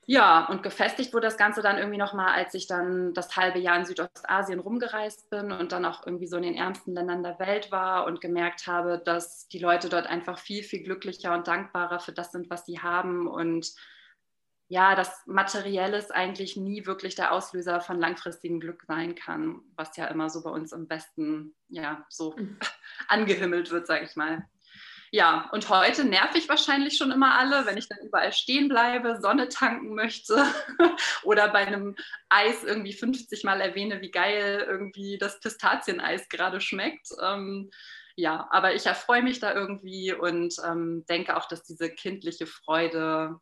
ja, 0.09 0.47
und 0.47 0.63
gefestigt 0.63 1.13
wurde 1.13 1.27
das 1.27 1.35
Ganze 1.35 1.61
dann 1.61 1.77
irgendwie 1.77 1.97
nochmal, 1.97 2.33
als 2.33 2.53
ich 2.53 2.65
dann 2.65 3.13
das 3.13 3.35
halbe 3.35 3.59
Jahr 3.59 3.77
in 3.77 3.83
Südostasien 3.83 4.59
rumgereist 4.59 5.29
bin 5.29 5.51
und 5.51 5.73
dann 5.73 5.83
auch 5.83 6.07
irgendwie 6.07 6.27
so 6.27 6.37
in 6.37 6.43
den 6.43 6.55
ärmsten 6.55 6.93
Ländern 6.93 7.23
der 7.23 7.37
Welt 7.39 7.73
war 7.73 8.05
und 8.05 8.21
gemerkt 8.21 8.67
habe, 8.67 9.01
dass 9.03 9.49
die 9.49 9.59
Leute 9.59 9.89
dort 9.89 10.07
einfach 10.07 10.39
viel, 10.39 10.63
viel 10.63 10.81
glücklicher 10.81 11.33
und 11.33 11.49
dankbarer 11.49 11.99
für 11.99 12.13
das 12.13 12.31
sind, 12.31 12.49
was 12.49 12.65
sie 12.65 12.79
haben 12.79 13.27
und 13.27 13.73
ja, 14.69 14.95
das 14.95 15.23
Materielles 15.25 16.09
eigentlich 16.09 16.55
nie 16.55 16.85
wirklich 16.85 17.15
der 17.15 17.33
Auslöser 17.33 17.81
von 17.81 17.99
langfristigem 17.99 18.61
Glück 18.61 18.83
sein 18.87 19.13
kann, 19.13 19.59
was 19.75 19.97
ja 19.97 20.07
immer 20.07 20.29
so 20.29 20.41
bei 20.41 20.49
uns 20.49 20.71
im 20.71 20.89
Westen 20.89 21.53
ja 21.67 22.05
so 22.07 22.33
mhm. 22.37 22.57
angehimmelt 23.09 23.71
wird, 23.71 23.87
sage 23.87 24.05
ich 24.05 24.15
mal. 24.15 24.47
Ja, 25.11 25.49
und 25.53 25.69
heute 25.69 26.03
nerv 26.03 26.35
ich 26.35 26.49
wahrscheinlich 26.49 26.97
schon 26.97 27.11
immer 27.11 27.37
alle, 27.39 27.65
wenn 27.65 27.77
ich 27.77 27.87
dann 27.87 27.99
überall 28.05 28.33
stehen 28.33 28.67
bleibe, 28.67 29.19
Sonne 29.21 29.47
tanken 29.47 29.95
möchte 29.95 30.45
oder 31.23 31.47
bei 31.47 31.59
einem 31.59 31.95
Eis 32.29 32.63
irgendwie 32.63 32.93
50 32.93 33.43
Mal 33.43 33.61
erwähne, 33.61 34.01
wie 34.01 34.11
geil 34.11 34.65
irgendwie 34.67 35.17
das 35.17 35.39
Pistazieneis 35.39 36.27
gerade 36.27 36.59
schmeckt. 36.59 37.09
Ähm, 37.21 37.71
ja, 38.15 38.47
aber 38.51 38.75
ich 38.75 38.85
erfreue 38.85 39.23
mich 39.23 39.39
da 39.39 39.53
irgendwie 39.53 40.11
und 40.11 40.55
ähm, 40.65 41.05
denke 41.07 41.37
auch, 41.37 41.45
dass 41.45 41.63
diese 41.63 41.89
kindliche 41.89 42.47
Freude 42.47 43.39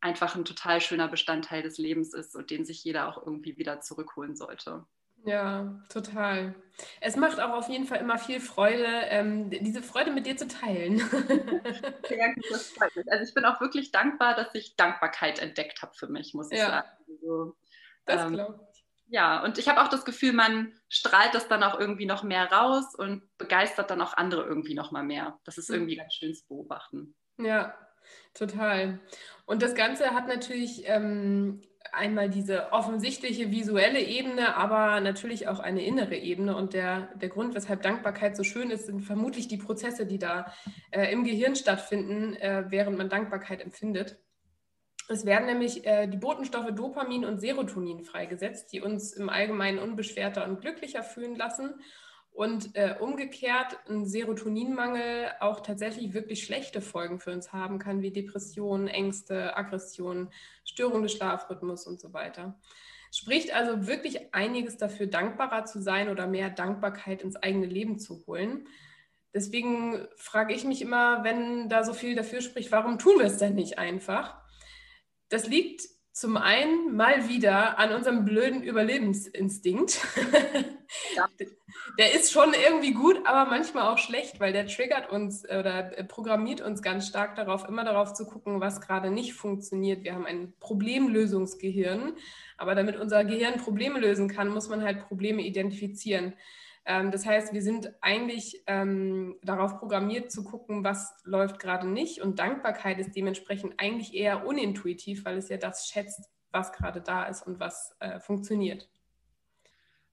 einfach 0.00 0.34
ein 0.34 0.44
total 0.44 0.80
schöner 0.80 1.08
Bestandteil 1.08 1.62
des 1.62 1.78
Lebens 1.78 2.14
ist 2.14 2.34
und 2.34 2.50
den 2.50 2.64
sich 2.64 2.82
jeder 2.82 3.08
auch 3.08 3.24
irgendwie 3.24 3.56
wieder 3.58 3.80
zurückholen 3.80 4.34
sollte. 4.34 4.86
Ja, 5.26 5.74
total. 5.88 6.54
Es 7.00 7.16
macht 7.16 7.40
auch 7.40 7.50
auf 7.50 7.68
jeden 7.68 7.86
Fall 7.86 7.98
immer 7.98 8.18
viel 8.18 8.38
Freude, 8.38 8.86
ähm, 9.08 9.50
diese 9.50 9.82
Freude 9.82 10.12
mit 10.12 10.26
dir 10.26 10.36
zu 10.36 10.46
teilen. 10.46 10.98
ja, 12.10 12.34
das 12.50 12.70
freut 12.70 12.94
mich. 12.94 13.10
Also 13.10 13.24
ich 13.24 13.34
bin 13.34 13.44
auch 13.44 13.60
wirklich 13.60 13.90
dankbar, 13.90 14.36
dass 14.36 14.54
ich 14.54 14.76
Dankbarkeit 14.76 15.40
entdeckt 15.40 15.82
habe 15.82 15.94
für 15.94 16.06
mich, 16.06 16.32
muss 16.34 16.52
ich 16.52 16.58
ja, 16.58 16.68
sagen. 16.68 16.88
Also, 17.08 17.56
das 18.04 18.22
ähm, 18.22 18.32
glaube 18.34 18.60
ich. 18.72 18.84
Ja, 19.08 19.42
und 19.42 19.58
ich 19.58 19.68
habe 19.68 19.82
auch 19.82 19.88
das 19.88 20.04
Gefühl, 20.04 20.32
man 20.32 20.72
strahlt 20.88 21.34
das 21.34 21.48
dann 21.48 21.62
auch 21.62 21.78
irgendwie 21.78 22.06
noch 22.06 22.22
mehr 22.22 22.50
raus 22.50 22.94
und 22.94 23.22
begeistert 23.38 23.90
dann 23.90 24.00
auch 24.00 24.14
andere 24.14 24.44
irgendwie 24.44 24.74
noch 24.74 24.90
mal 24.90 25.04
mehr. 25.04 25.38
Das 25.44 25.58
ist 25.58 25.70
irgendwie 25.70 25.96
ganz 25.96 26.14
schön 26.14 26.34
zu 26.34 26.46
beobachten. 26.46 27.14
Ja, 27.38 27.76
total. 28.34 29.00
Und 29.44 29.62
das 29.62 29.74
Ganze 29.74 30.10
hat 30.10 30.26
natürlich 30.26 30.82
ähm, 30.86 31.62
einmal 31.92 32.28
diese 32.28 32.72
offensichtliche 32.72 33.50
visuelle 33.50 34.00
Ebene, 34.00 34.56
aber 34.56 35.00
natürlich 35.00 35.48
auch 35.48 35.58
eine 35.58 35.84
innere 35.84 36.16
Ebene. 36.16 36.56
Und 36.56 36.74
der, 36.74 37.08
der 37.16 37.28
Grund, 37.28 37.54
weshalb 37.54 37.82
Dankbarkeit 37.82 38.36
so 38.36 38.44
schön 38.44 38.70
ist, 38.70 38.86
sind 38.86 39.02
vermutlich 39.02 39.48
die 39.48 39.56
Prozesse, 39.56 40.06
die 40.06 40.18
da 40.18 40.52
äh, 40.90 41.12
im 41.12 41.24
Gehirn 41.24 41.56
stattfinden, 41.56 42.34
äh, 42.34 42.64
während 42.68 42.98
man 42.98 43.08
Dankbarkeit 43.08 43.60
empfindet. 43.60 44.18
Es 45.08 45.24
werden 45.24 45.46
nämlich 45.46 45.86
äh, 45.86 46.08
die 46.08 46.16
Botenstoffe 46.16 46.74
Dopamin 46.74 47.24
und 47.24 47.38
Serotonin 47.38 48.02
freigesetzt, 48.02 48.72
die 48.72 48.80
uns 48.80 49.12
im 49.12 49.28
Allgemeinen 49.28 49.78
unbeschwerter 49.78 50.44
und 50.44 50.60
glücklicher 50.60 51.02
fühlen 51.02 51.36
lassen 51.36 51.74
und 52.36 52.76
äh, 52.76 52.96
umgekehrt 53.00 53.78
ein 53.88 54.04
Serotoninmangel 54.04 55.30
auch 55.40 55.60
tatsächlich 55.60 56.12
wirklich 56.12 56.44
schlechte 56.44 56.82
Folgen 56.82 57.18
für 57.18 57.32
uns 57.32 57.54
haben 57.54 57.78
kann, 57.78 58.02
wie 58.02 58.10
Depressionen, 58.10 58.88
Ängste, 58.88 59.56
Aggressionen, 59.56 60.28
Störung 60.62 61.02
des 61.02 61.12
Schlafrhythmus 61.12 61.86
und 61.86 61.98
so 61.98 62.12
weiter. 62.12 62.60
Spricht 63.10 63.54
also 63.54 63.86
wirklich 63.86 64.34
einiges 64.34 64.76
dafür, 64.76 65.06
dankbarer 65.06 65.64
zu 65.64 65.80
sein 65.80 66.10
oder 66.10 66.26
mehr 66.26 66.50
Dankbarkeit 66.50 67.22
ins 67.22 67.36
eigene 67.36 67.64
Leben 67.64 67.98
zu 67.98 68.26
holen. 68.26 68.68
Deswegen 69.32 70.06
frage 70.16 70.52
ich 70.52 70.64
mich 70.64 70.82
immer, 70.82 71.24
wenn 71.24 71.70
da 71.70 71.84
so 71.84 71.94
viel 71.94 72.14
dafür 72.14 72.42
spricht, 72.42 72.70
warum 72.70 72.98
tun 72.98 73.18
wir 73.18 73.26
es 73.26 73.38
denn 73.38 73.54
nicht 73.54 73.78
einfach? 73.78 74.36
Das 75.30 75.46
liegt 75.48 75.95
zum 76.16 76.38
einen 76.38 76.96
mal 76.96 77.28
wieder 77.28 77.78
an 77.78 77.92
unserem 77.92 78.24
blöden 78.24 78.62
Überlebensinstinkt. 78.62 80.00
Ja. 81.14 81.28
Der 81.98 82.14
ist 82.14 82.32
schon 82.32 82.54
irgendwie 82.54 82.92
gut, 82.92 83.20
aber 83.26 83.50
manchmal 83.50 83.92
auch 83.92 83.98
schlecht, 83.98 84.38
weil 84.38 84.52
der 84.52 84.66
triggert 84.66 85.10
uns 85.10 85.44
oder 85.44 85.82
programmiert 86.08 86.60
uns 86.60 86.82
ganz 86.82 87.06
stark 87.06 87.36
darauf, 87.36 87.66
immer 87.68 87.84
darauf 87.84 88.12
zu 88.12 88.26
gucken, 88.26 88.60
was 88.60 88.80
gerade 88.80 89.10
nicht 89.10 89.34
funktioniert. 89.34 90.04
Wir 90.04 90.14
haben 90.14 90.26
ein 90.26 90.52
Problemlösungsgehirn, 90.60 92.14
aber 92.58 92.74
damit 92.74 92.96
unser 92.96 93.24
Gehirn 93.24 93.56
Probleme 93.56 93.98
lösen 93.98 94.28
kann, 94.28 94.48
muss 94.48 94.68
man 94.68 94.82
halt 94.82 95.06
Probleme 95.08 95.42
identifizieren. 95.42 96.34
Ähm, 96.86 97.10
das 97.10 97.26
heißt, 97.26 97.52
wir 97.52 97.62
sind 97.62 97.92
eigentlich 98.00 98.62
ähm, 98.66 99.36
darauf 99.42 99.78
programmiert 99.78 100.30
zu 100.30 100.44
gucken, 100.44 100.84
was 100.84 101.14
läuft 101.24 101.58
gerade 101.58 101.88
nicht. 101.88 102.22
Und 102.22 102.38
Dankbarkeit 102.38 102.98
ist 102.98 103.14
dementsprechend 103.16 103.74
eigentlich 103.78 104.14
eher 104.14 104.46
unintuitiv, 104.46 105.24
weil 105.24 105.36
es 105.36 105.48
ja 105.48 105.56
das 105.56 105.88
schätzt, 105.88 106.30
was 106.52 106.72
gerade 106.72 107.00
da 107.00 107.24
ist 107.24 107.46
und 107.46 107.58
was 107.58 107.96
äh, 107.98 108.20
funktioniert. 108.20 108.88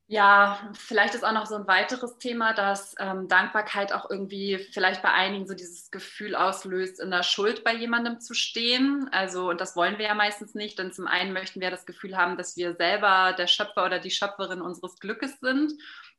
Ja, 0.08 0.70
vielleicht 0.74 1.16
ist 1.16 1.24
auch 1.24 1.32
noch 1.32 1.46
so 1.46 1.56
ein 1.56 1.68
weiteres 1.68 2.18
Thema, 2.18 2.54
dass 2.54 2.94
ähm, 3.00 3.28
Dankbarkeit 3.30 3.94
auch 3.94 4.10
irgendwie 4.10 4.58
vielleicht 4.58 5.02
bei 5.02 5.12
einigen 5.12 5.48
so 5.48 5.54
dieses 5.54 5.92
Gefühl 5.92 6.36
auslöst, 6.36 7.00
in 7.00 7.10
der 7.10 7.24
Schuld 7.24 7.64
bei 7.64 7.74
jemandem 7.74 8.20
zu 8.20 8.34
stehen. 8.34 9.10
Also, 9.12 9.50
und 9.50 9.62
das 9.62 9.76
wollen 9.76 9.98
wir 9.98 10.06
ja 10.08 10.14
meistens 10.14 10.56
nicht, 10.56 10.78
denn 10.78 10.92
zum 10.92 11.08
einen 11.08 11.32
möchten 11.32 11.62
wir 11.62 11.72
das 11.72 11.86
Gefühl 11.86 12.18
haben, 12.18 12.36
dass 12.36 12.58
wir 12.58 12.76
selber 12.76 13.34
der 13.38 13.48
Schöpfer 13.48 13.86
oder 13.86 14.00
die 14.00 14.12
Schöpferin 14.12 14.62
unseres 14.62 15.00
Glückes 15.00 15.40
sind. 15.40 15.74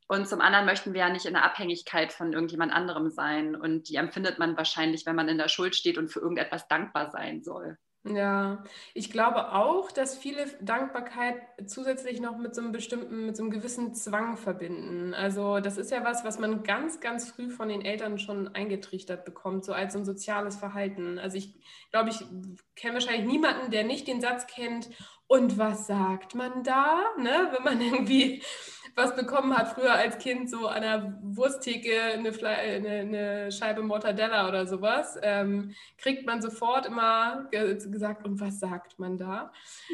Und 0.07 0.27
zum 0.27 0.39
anderen 0.39 0.65
möchten 0.65 0.93
wir 0.93 1.01
ja 1.01 1.09
nicht 1.09 1.25
in 1.25 1.33
der 1.33 1.43
Abhängigkeit 1.43 2.13
von 2.13 2.31
irgendjemand 2.31 2.71
anderem 2.71 3.09
sein. 3.09 3.55
Und 3.55 3.89
die 3.89 3.95
empfindet 3.95 4.37
man 4.37 4.55
wahrscheinlich, 4.55 5.05
wenn 5.05 5.15
man 5.15 5.29
in 5.29 5.37
der 5.37 5.47
Schuld 5.47 5.75
steht 5.75 5.97
und 5.97 6.09
für 6.09 6.19
irgendetwas 6.19 6.67
dankbar 6.67 7.09
sein 7.09 7.43
soll. 7.43 7.77
Ja, 8.07 8.63
ich 8.93 9.09
glaube 9.09 9.51
auch, 9.53 9.91
dass 9.91 10.15
viele 10.15 10.45
Dankbarkeit 10.61 11.41
zusätzlich 11.65 12.21
noch 12.21 12.37
mit 12.37 12.53
so 12.53 12.61
einem 12.61 12.71
bestimmten, 12.71 13.25
mit 13.25 13.35
so 13.35 13.41
einem 13.41 13.49
gewissen 13.49 13.95
Zwang 13.95 14.37
verbinden. 14.37 15.15
Also 15.15 15.59
das 15.59 15.77
ist 15.77 15.89
ja 15.89 16.03
was, 16.03 16.23
was 16.23 16.37
man 16.37 16.61
ganz, 16.61 16.99
ganz 16.99 17.31
früh 17.31 17.49
von 17.49 17.67
den 17.67 17.83
Eltern 17.83 18.19
schon 18.19 18.47
eingetrichtert 18.49 19.25
bekommt, 19.25 19.65
so 19.65 19.73
als 19.73 19.95
ein 19.95 20.05
soziales 20.05 20.55
Verhalten. 20.55 21.17
Also 21.17 21.37
ich 21.37 21.55
glaube, 21.89 22.11
ich 22.11 22.23
kenne 22.75 22.93
wahrscheinlich 22.93 23.25
niemanden, 23.25 23.71
der 23.71 23.83
nicht 23.83 24.07
den 24.07 24.21
Satz 24.21 24.45
kennt, 24.45 24.87
und 25.27 25.57
was 25.57 25.87
sagt 25.87 26.35
man 26.35 26.63
da, 26.63 27.01
ne? 27.17 27.49
wenn 27.51 27.63
man 27.63 27.81
irgendwie 27.93 28.43
was 28.95 29.13
bekommen 29.13 29.55
hat, 29.55 29.67
früher 29.67 29.93
als 29.93 30.17
Kind, 30.17 30.49
so 30.49 30.67
an 30.67 30.81
der 30.81 31.19
Wursttheke 31.21 32.01
eine, 32.13 32.31
eine, 32.31 32.89
eine 32.89 33.51
Scheibe 33.51 33.83
Mortadella 33.83 34.47
oder 34.47 34.65
sowas, 34.65 35.19
ähm, 35.21 35.75
kriegt 35.97 36.25
man 36.25 36.41
sofort 36.41 36.85
immer 36.85 37.49
gesagt, 37.51 38.25
und 38.25 38.39
was 38.39 38.59
sagt 38.59 38.97
man 38.97 39.17
da? 39.17 39.51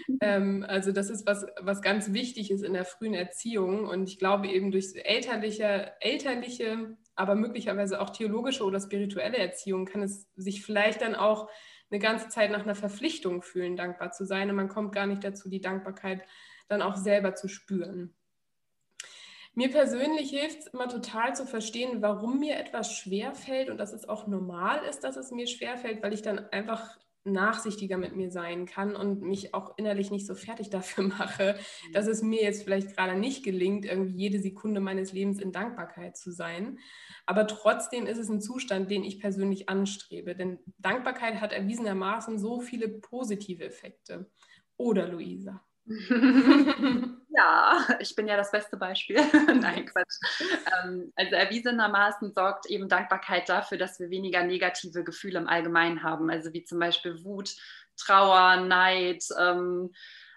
ähm, 0.22 0.64
also 0.68 0.92
das 0.92 1.10
ist 1.10 1.26
was, 1.26 1.46
was 1.60 1.82
ganz 1.82 2.14
wichtig 2.14 2.52
ist 2.52 2.64
in 2.64 2.74
der 2.74 2.86
frühen 2.86 3.16
Erziehung 3.16 3.88
und 3.88 4.08
ich 4.08 4.20
glaube 4.20 4.48
eben 4.48 4.72
durch 4.72 4.94
elterliche, 4.96 5.94
elterliche, 6.00 6.96
aber 7.16 7.34
möglicherweise 7.34 8.02
auch 8.02 8.12
theologische 8.12 8.64
oder 8.64 8.80
spirituelle 8.80 9.38
Erziehung 9.38 9.86
kann 9.86 10.04
es 10.04 10.28
sich 10.36 10.64
vielleicht 10.64 11.02
dann 11.02 11.16
auch 11.16 11.50
eine 11.90 12.00
ganze 12.00 12.30
Zeit 12.30 12.52
nach 12.52 12.64
einer 12.64 12.76
Verpflichtung 12.76 13.42
fühlen, 13.42 13.76
dankbar 13.76 14.12
zu 14.12 14.26
sein. 14.26 14.50
Und 14.50 14.56
man 14.56 14.70
kommt 14.70 14.96
gar 14.96 15.08
nicht 15.08 15.24
dazu, 15.24 15.50
die 15.50 15.60
Dankbarkeit 15.60 16.24
dann 16.70 16.82
auch 16.82 16.96
selber 16.96 17.36
zu 17.36 17.50
spüren. 17.50 18.16
Mir 19.54 19.70
persönlich 19.70 20.30
hilft 20.30 20.60
es 20.60 20.68
immer 20.68 20.88
total 20.88 21.36
zu 21.36 21.46
verstehen, 21.46 22.02
warum 22.02 22.40
mir 22.40 22.58
etwas 22.58 22.94
schwer 22.96 23.36
fällt 23.36 23.70
und 23.70 23.78
dass 23.78 23.92
es 23.92 24.08
auch 24.08 24.28
normal 24.28 24.84
ist, 24.90 25.02
dass 25.04 25.18
es 25.18 25.32
mir 25.32 25.48
schwer 25.48 25.78
fällt, 25.78 26.02
weil 26.02 26.14
ich 26.14 26.22
dann 26.22 26.40
einfach 26.52 26.98
nachsichtiger 27.24 27.98
mit 27.98 28.16
mir 28.16 28.32
sein 28.32 28.66
kann 28.66 28.96
und 28.96 29.22
mich 29.22 29.54
auch 29.54 29.78
innerlich 29.78 30.10
nicht 30.10 30.26
so 30.26 30.36
fertig 30.36 30.70
dafür 30.72 31.04
mache, 31.04 31.58
dass 31.94 32.08
es 32.08 32.22
mir 32.22 32.42
jetzt 32.42 32.64
vielleicht 32.64 32.96
gerade 32.96 33.18
nicht 33.18 33.44
gelingt, 33.44 33.86
irgendwie 33.86 34.16
jede 34.16 34.40
Sekunde 34.40 34.80
meines 34.80 35.12
Lebens 35.14 35.40
in 35.40 35.52
Dankbarkeit 35.52 36.18
zu 36.18 36.32
sein. 36.32 36.80
Aber 37.26 37.46
trotzdem 37.46 38.08
ist 38.08 38.18
es 38.18 38.30
ein 38.30 38.42
Zustand, 38.42 38.90
den 38.90 39.04
ich 39.04 39.20
persönlich 39.20 39.70
anstrebe. 39.70 40.34
Denn 40.36 40.60
Dankbarkeit 40.80 41.40
hat 41.42 41.54
erwiesenermaßen 41.54 42.40
so 42.40 42.62
viele 42.62 42.88
positive 42.88 43.64
Effekte. 43.64 44.30
Oder 44.78 45.08
Luisa? 45.08 45.62
ja, 47.36 47.86
ich 48.00 48.16
bin 48.16 48.28
ja 48.28 48.38
das 48.38 48.52
beste 48.52 48.78
Beispiel. 48.78 49.18
Nein, 49.62 49.86
Quatsch. 49.86 50.20
Ähm, 50.84 51.12
also 51.16 51.36
erwiesenermaßen 51.36 52.34
sorgt 52.34 52.66
eben 52.68 52.90
Dankbarkeit 52.90 53.50
dafür, 53.50 53.78
dass 53.78 54.00
wir 54.00 54.10
weniger 54.10 54.44
negative 54.44 55.04
Gefühle 55.04 55.40
im 55.40 55.48
Allgemeinen 55.48 56.04
haben. 56.04 56.30
Also 56.30 56.54
wie 56.54 56.64
zum 56.64 56.80
Beispiel 56.80 57.24
Wut, 57.24 57.56
Trauer, 57.98 58.58
Neid, 58.58 59.24
ähm, 59.40 59.92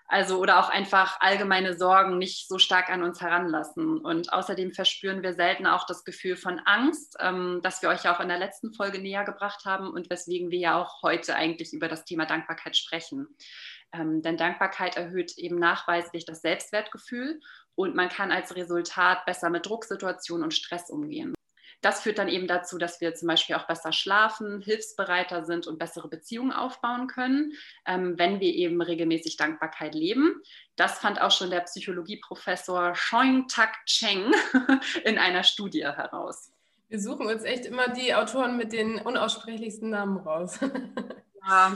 also 0.06 0.38
oder 0.38 0.60
auch 0.60 0.68
einfach 0.68 1.18
allgemeine 1.20 1.76
Sorgen 1.76 2.18
nicht 2.18 2.46
so 2.46 2.58
stark 2.58 2.90
an 2.90 3.02
uns 3.02 3.22
heranlassen. 3.22 3.98
Und 3.98 4.32
außerdem 4.32 4.72
verspüren 4.72 5.22
wir 5.22 5.32
selten 5.32 5.66
auch 5.66 5.86
das 5.86 6.04
Gefühl 6.04 6.36
von 6.36 6.60
Angst, 6.60 7.16
ähm, 7.20 7.60
das 7.62 7.80
wir 7.80 7.88
euch 7.88 8.04
ja 8.04 8.14
auch 8.14 8.20
in 8.20 8.28
der 8.28 8.38
letzten 8.38 8.74
Folge 8.74 8.98
näher 8.98 9.24
gebracht 9.24 9.64
haben 9.64 9.88
und 9.88 10.10
weswegen 10.10 10.50
wir 10.50 10.58
ja 10.58 10.80
auch 10.80 11.02
heute 11.02 11.34
eigentlich 11.34 11.72
über 11.72 11.88
das 11.88 12.04
Thema 12.04 12.26
Dankbarkeit 12.26 12.76
sprechen. 12.76 13.28
Ähm, 13.94 14.22
denn 14.22 14.36
Dankbarkeit 14.36 14.96
erhöht 14.96 15.38
eben 15.38 15.56
nachweislich 15.56 16.24
das 16.24 16.42
Selbstwertgefühl 16.42 17.40
und 17.76 17.94
man 17.94 18.08
kann 18.08 18.32
als 18.32 18.56
Resultat 18.56 19.24
besser 19.24 19.50
mit 19.50 19.66
Drucksituationen 19.66 20.44
und 20.44 20.52
Stress 20.52 20.90
umgehen. 20.90 21.34
Das 21.80 22.00
führt 22.00 22.18
dann 22.18 22.28
eben 22.28 22.46
dazu, 22.46 22.78
dass 22.78 23.00
wir 23.00 23.14
zum 23.14 23.28
Beispiel 23.28 23.56
auch 23.56 23.66
besser 23.66 23.92
schlafen, 23.92 24.62
hilfsbereiter 24.62 25.44
sind 25.44 25.66
und 25.66 25.78
bessere 25.78 26.08
Beziehungen 26.08 26.50
aufbauen 26.50 27.08
können, 27.08 27.52
ähm, 27.86 28.18
wenn 28.18 28.40
wir 28.40 28.52
eben 28.54 28.80
regelmäßig 28.80 29.36
Dankbarkeit 29.36 29.94
leben. 29.94 30.40
Das 30.76 30.98
fand 30.98 31.20
auch 31.20 31.30
schon 31.30 31.50
der 31.50 31.60
Psychologieprofessor 31.60 32.94
Shoing 32.94 33.48
Tak 33.48 33.84
Cheng 33.84 34.32
in 35.04 35.18
einer 35.18 35.44
Studie 35.44 35.84
heraus. 35.84 36.50
Wir 36.88 37.00
suchen 37.00 37.26
uns 37.26 37.44
echt 37.44 37.66
immer 37.66 37.88
die 37.88 38.14
Autoren 38.14 38.56
mit 38.56 38.72
den 38.72 38.98
unaussprechlichsten 38.98 39.90
Namen 39.90 40.16
raus. 40.16 40.58
ja, 41.46 41.74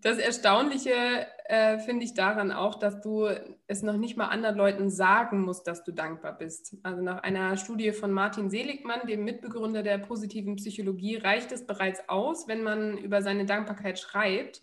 das 0.00 0.18
Erstaunliche 0.18 1.26
äh, 1.46 1.78
finde 1.78 2.04
ich 2.04 2.14
daran 2.14 2.52
auch, 2.52 2.78
dass 2.78 3.00
du 3.00 3.28
es 3.66 3.82
noch 3.82 3.96
nicht 3.96 4.16
mal 4.16 4.28
anderen 4.28 4.56
Leuten 4.56 4.90
sagen 4.90 5.42
musst, 5.42 5.66
dass 5.66 5.84
du 5.84 5.92
dankbar 5.92 6.36
bist. 6.38 6.76
Also 6.82 7.02
nach 7.02 7.22
einer 7.22 7.56
Studie 7.56 7.92
von 7.92 8.10
Martin 8.10 8.50
Seligmann, 8.50 9.06
dem 9.06 9.24
Mitbegründer 9.24 9.82
der 9.82 9.98
positiven 9.98 10.56
Psychologie, 10.56 11.16
reicht 11.16 11.52
es 11.52 11.66
bereits 11.66 12.08
aus, 12.08 12.48
wenn 12.48 12.62
man 12.62 12.96
über 12.96 13.22
seine 13.22 13.44
Dankbarkeit 13.44 13.98
schreibt. 13.98 14.62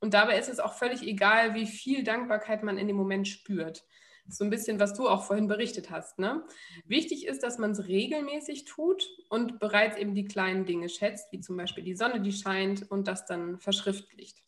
Und 0.00 0.14
dabei 0.14 0.38
ist 0.38 0.48
es 0.48 0.60
auch 0.60 0.74
völlig 0.74 1.02
egal, 1.02 1.54
wie 1.54 1.66
viel 1.66 2.04
Dankbarkeit 2.04 2.62
man 2.62 2.78
in 2.78 2.86
dem 2.88 2.96
Moment 2.96 3.26
spürt. 3.26 3.84
So 4.30 4.44
ein 4.44 4.50
bisschen, 4.50 4.78
was 4.78 4.92
du 4.92 5.08
auch 5.08 5.24
vorhin 5.24 5.48
berichtet 5.48 5.90
hast. 5.90 6.18
Ne? 6.18 6.44
Wichtig 6.84 7.26
ist, 7.26 7.42
dass 7.42 7.56
man 7.56 7.70
es 7.70 7.88
regelmäßig 7.88 8.66
tut 8.66 9.08
und 9.30 9.58
bereits 9.58 9.96
eben 9.96 10.14
die 10.14 10.26
kleinen 10.26 10.66
Dinge 10.66 10.90
schätzt, 10.90 11.32
wie 11.32 11.40
zum 11.40 11.56
Beispiel 11.56 11.82
die 11.82 11.96
Sonne, 11.96 12.20
die 12.20 12.32
scheint 12.32 12.90
und 12.90 13.08
das 13.08 13.24
dann 13.24 13.58
verschriftlicht. 13.58 14.42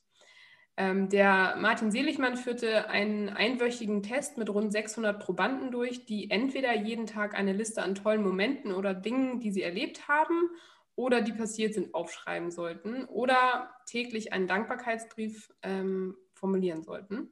Ähm, 0.81 1.11
der 1.11 1.57
Martin 1.59 1.91
Seligmann 1.91 2.39
führte 2.39 2.89
einen 2.89 3.29
einwöchigen 3.29 4.03
Test 4.03 4.39
mit 4.39 4.49
rund 4.49 4.73
600 4.73 5.23
Probanden 5.23 5.71
durch, 5.71 6.07
die 6.07 6.31
entweder 6.31 6.75
jeden 6.75 7.07
Tag 7.07 7.35
eine 7.35 7.53
Liste 7.53 7.83
an 7.83 7.95
tollen 7.95 8.23
Momenten 8.23 8.73
oder 8.73 8.95
Dingen, 8.95 9.41
die 9.41 9.51
sie 9.51 9.61
erlebt 9.61 10.09
haben 10.09 10.49
oder 10.95 11.21
die 11.21 11.33
passiert 11.33 11.75
sind, 11.75 11.95
aufschreiben 11.95 12.51
sollten 12.51 13.05
oder 13.05 13.75
täglich 13.85 14.33
einen 14.33 14.47
Dankbarkeitsbrief 14.47 15.51
ähm, 15.63 16.17
formulieren 16.33 16.83
sollten. 16.83 17.31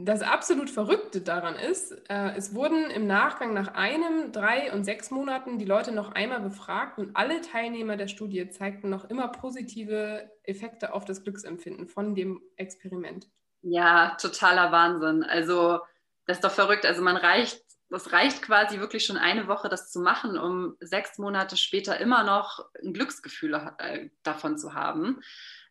Das 0.00 0.22
absolut 0.22 0.70
Verrückte 0.70 1.22
daran 1.22 1.56
ist, 1.56 1.90
äh, 2.08 2.30
es 2.36 2.54
wurden 2.54 2.88
im 2.88 3.08
Nachgang 3.08 3.52
nach 3.52 3.74
einem, 3.74 4.30
drei 4.30 4.72
und 4.72 4.84
sechs 4.84 5.10
Monaten 5.10 5.58
die 5.58 5.64
Leute 5.64 5.90
noch 5.90 6.12
einmal 6.12 6.38
befragt 6.38 7.00
und 7.00 7.16
alle 7.16 7.40
Teilnehmer 7.40 7.96
der 7.96 8.06
Studie 8.06 8.48
zeigten 8.48 8.90
noch 8.90 9.10
immer 9.10 9.26
positive 9.26 10.30
Effekte 10.44 10.94
auf 10.94 11.04
das 11.04 11.24
Glücksempfinden 11.24 11.88
von 11.88 12.14
dem 12.14 12.40
Experiment. 12.54 13.26
Ja, 13.62 14.16
totaler 14.20 14.70
Wahnsinn. 14.70 15.24
Also 15.24 15.80
das 16.26 16.36
ist 16.36 16.44
doch 16.44 16.52
verrückt. 16.52 16.86
Also 16.86 17.02
man 17.02 17.16
reicht, 17.16 17.60
das 17.90 18.12
reicht 18.12 18.42
quasi 18.42 18.78
wirklich 18.78 19.04
schon 19.04 19.16
eine 19.16 19.48
Woche, 19.48 19.68
das 19.68 19.90
zu 19.90 19.98
machen, 19.98 20.38
um 20.38 20.76
sechs 20.78 21.18
Monate 21.18 21.56
später 21.56 21.98
immer 21.98 22.22
noch 22.22 22.64
ein 22.84 22.92
Glücksgefühl 22.92 23.54
äh, 23.78 24.10
davon 24.22 24.58
zu 24.58 24.74
haben. 24.74 25.22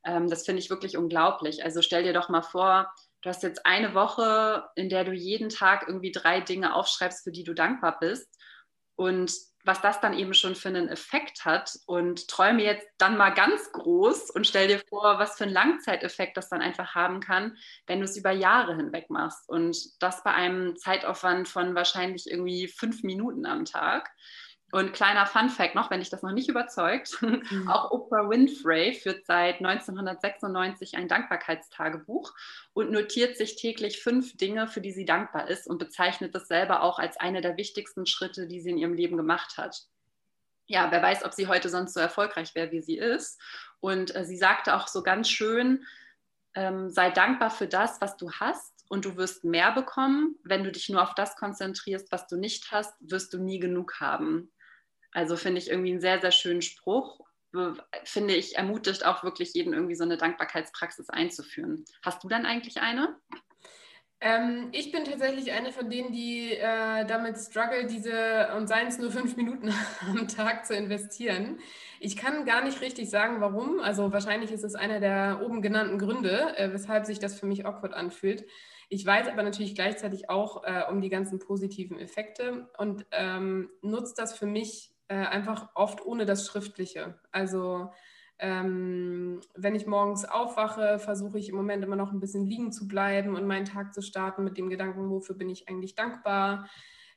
Ähm, 0.04 0.30
das 0.30 0.44
finde 0.44 0.60
ich 0.60 0.70
wirklich 0.70 0.98
unglaublich. 0.98 1.64
Also 1.64 1.82
stell 1.82 2.04
dir 2.04 2.12
doch 2.12 2.28
mal 2.28 2.42
vor, 2.42 2.94
du 3.28 3.32
hast 3.32 3.44
jetzt 3.44 3.66
eine 3.66 3.94
Woche, 3.94 4.70
in 4.76 4.88
der 4.88 5.04
du 5.04 5.12
jeden 5.12 5.50
Tag 5.50 5.84
irgendwie 5.86 6.14
drei 6.14 6.40
Dinge 6.40 6.74
aufschreibst, 6.74 7.26
für 7.26 7.32
die 7.34 7.44
du 7.44 7.54
dankbar 7.54 8.00
bist. 8.00 8.26
Und 8.96 9.34
was 9.66 9.82
das 9.82 10.00
dann 10.00 10.18
eben 10.18 10.34
schon 10.34 10.56
für 10.56 10.70
einen 10.70 10.88
Effekt 10.88 11.44
hat 11.44 11.78
und 11.88 12.30
träume 12.30 12.64
jetzt 12.64 12.88
dann 12.98 13.18
mal 13.18 13.32
ganz 13.32 13.70
groß 13.74 14.32
und 14.32 14.48
stell 14.48 14.70
dir 14.70 14.80
vor, 14.88 15.20
was 15.20 15.38
für 15.38 15.44
einen 15.44 15.52
Langzeiteffekt 15.52 16.38
das 16.38 16.48
dann 16.48 16.62
einfach 16.62 16.96
haben 16.96 17.20
kann, 17.20 17.58
wenn 17.86 18.00
du 18.00 18.06
es 18.06 18.16
über 18.16 18.32
Jahre 18.32 18.78
hinweg 18.78 19.10
machst 19.10 19.50
und 19.50 19.78
das 20.02 20.24
bei 20.24 20.34
einem 20.34 20.78
Zeitaufwand 20.78 21.50
von 21.50 21.76
wahrscheinlich 21.76 22.32
irgendwie 22.32 22.70
fünf 22.70 23.04
Minuten 23.04 23.46
am 23.46 23.66
Tag. 23.66 24.10
Und 24.72 24.92
kleiner 24.92 25.26
Fun 25.26 25.50
Fact 25.50 25.76
noch, 25.76 25.90
wenn 25.90 26.02
dich 26.02 26.10
das 26.10 26.24
noch 26.24 26.34
nicht 26.34 26.50
überzeugt, 26.50 27.22
mhm. 27.22 27.68
auch 27.70 27.92
Oprah 27.92 28.30
Winfrey 28.30 28.94
führt 28.94 29.26
seit 29.26 29.60
1996 29.60 30.98
ein 30.98 31.08
Dankbarkeitstagebuch 31.08 32.34
und 32.74 32.92
notiert 32.92 33.38
sich 33.38 33.56
täglich 33.56 34.02
fünf 34.02 34.36
Dinge, 34.36 34.68
für 34.68 34.82
die 34.82 34.92
sie 34.92 35.06
dankbar 35.06 35.48
ist 35.48 35.68
und 35.68 35.78
bezeichnet 35.78 36.36
das 36.36 36.50
selber 36.50 36.84
auch 36.84 37.00
als 37.00 37.18
eine 37.18 37.40
der 37.40 37.56
wichtigsten 37.56 38.06
Schritte, 38.06 38.48
die 38.48 38.60
sie 38.60 38.72
in 38.72 38.78
ihrem 38.78 38.94
Leben 38.94 39.16
gemacht 39.16 39.58
hat. 39.58 39.84
Ja, 40.66 40.92
wer 40.92 41.02
weiß, 41.02 41.24
ob 41.24 41.34
sie 41.34 41.48
heute 41.48 41.70
sonst 41.70 41.94
so 41.94 42.02
erfolgreich 42.02 42.54
wäre, 42.54 42.72
wie 42.72 42.82
sie 42.82 42.98
ist. 42.98 43.40
Und 43.80 44.14
äh, 44.16 44.26
sie 44.26 44.38
sagte 44.38 44.76
auch 44.76 44.88
so 44.90 45.02
ganz 45.02 45.30
schön, 45.30 45.86
ähm, 46.56 46.90
sei 46.90 47.10
dankbar 47.10 47.52
für 47.52 47.68
das, 47.68 48.02
was 48.02 48.18
du 48.18 48.32
hast 48.34 48.74
und 48.90 49.06
du 49.06 49.16
wirst 49.16 49.46
mehr 49.46 49.72
bekommen. 49.72 50.36
Wenn 50.44 50.66
du 50.66 50.74
dich 50.74 50.90
nur 50.90 51.02
auf 51.02 51.16
das 51.16 51.38
konzentrierst, 51.38 52.12
was 52.12 52.28
du 52.28 52.36
nicht 52.36 52.70
hast, 52.72 52.94
wirst 53.00 53.34
du 53.34 53.38
nie 53.38 53.60
genug 53.60 54.02
haben. 54.02 54.52
Also 55.18 55.36
finde 55.36 55.58
ich 55.58 55.72
irgendwie 55.72 55.90
einen 55.90 56.00
sehr, 56.00 56.22
sehr 56.22 56.32
schönen 56.32 56.62
Spruch. 56.62 57.22
Finde 58.04 58.36
ich, 58.36 58.56
ermutigt 58.56 59.04
auch 59.04 59.24
wirklich 59.24 59.52
jeden 59.56 59.74
irgendwie 59.74 59.96
so 59.96 60.04
eine 60.04 60.16
Dankbarkeitspraxis 60.16 61.10
einzuführen. 61.10 61.86
Hast 62.04 62.24
du 62.24 62.28
dann 62.28 62.46
eigentlich 62.46 62.82
eine? 62.82 63.18
Ähm, 64.22 64.70
ich 64.74 64.92
bin 64.92 65.06
tatsächlich 65.06 65.52
eine 65.54 65.72
von 65.72 65.90
denen, 65.90 66.12
die 66.12 66.52
äh, 66.52 67.04
damit 67.08 67.36
struggle, 67.38 67.88
diese 67.88 68.50
und 68.56 68.68
seien 68.68 68.90
es 68.90 69.00
nur 69.00 69.10
fünf 69.10 69.36
Minuten 69.38 69.74
am 70.08 70.28
Tag 70.28 70.68
zu 70.68 70.76
investieren. 70.76 71.58
Ich 72.00 72.16
kann 72.16 72.46
gar 72.46 72.64
nicht 72.64 72.82
richtig 72.82 73.10
sagen, 73.10 73.42
warum. 73.42 73.80
Also 73.80 74.14
wahrscheinlich 74.14 74.52
ist 74.52 74.64
es 74.64 74.76
einer 74.76 75.00
der 75.00 75.42
oben 75.44 75.64
genannten 75.64 75.98
Gründe, 75.98 76.56
äh, 76.58 76.72
weshalb 76.72 77.08
sich 77.08 77.18
das 77.18 77.40
für 77.40 77.48
mich 77.48 77.66
awkward 77.66 77.96
anfühlt. 77.96 78.46
Ich 78.90 79.04
weiß 79.04 79.30
aber 79.30 79.42
natürlich 79.42 79.74
gleichzeitig 79.74 80.30
auch 80.30 80.64
äh, 80.64 80.84
um 80.92 81.02
die 81.02 81.10
ganzen 81.10 81.40
positiven 81.40 82.00
Effekte 82.00 82.70
und 82.78 83.08
ähm, 83.12 83.72
nutze 83.82 84.14
das 84.16 84.38
für 84.38 84.46
mich 84.46 84.94
äh, 85.08 85.16
einfach 85.16 85.70
oft 85.76 86.06
ohne 86.06 86.26
das 86.26 86.46
Schriftliche. 86.46 87.20
Also 87.32 87.92
ähm, 88.40 89.42
wenn 89.56 89.76
ich 89.76 89.88
morgens 89.88 90.26
aufwache, 90.26 91.00
versuche 91.00 91.40
ich 91.40 91.50
im 91.50 91.56
Moment 91.56 91.84
immer 91.84 91.96
noch 91.96 92.12
ein 92.12 92.20
bisschen 92.20 92.46
liegen 92.46 92.72
zu 92.72 92.88
bleiben 92.88 93.36
und 93.36 93.48
meinen 93.48 93.66
Tag 93.66 93.94
zu 93.94 94.02
starten 94.02 94.44
mit 94.44 94.58
dem 94.58 94.70
Gedanken, 94.70 95.10
wofür 95.10 95.36
bin 95.36 95.50
ich 95.50 95.68
eigentlich 95.68 95.96
dankbar. 95.96 96.70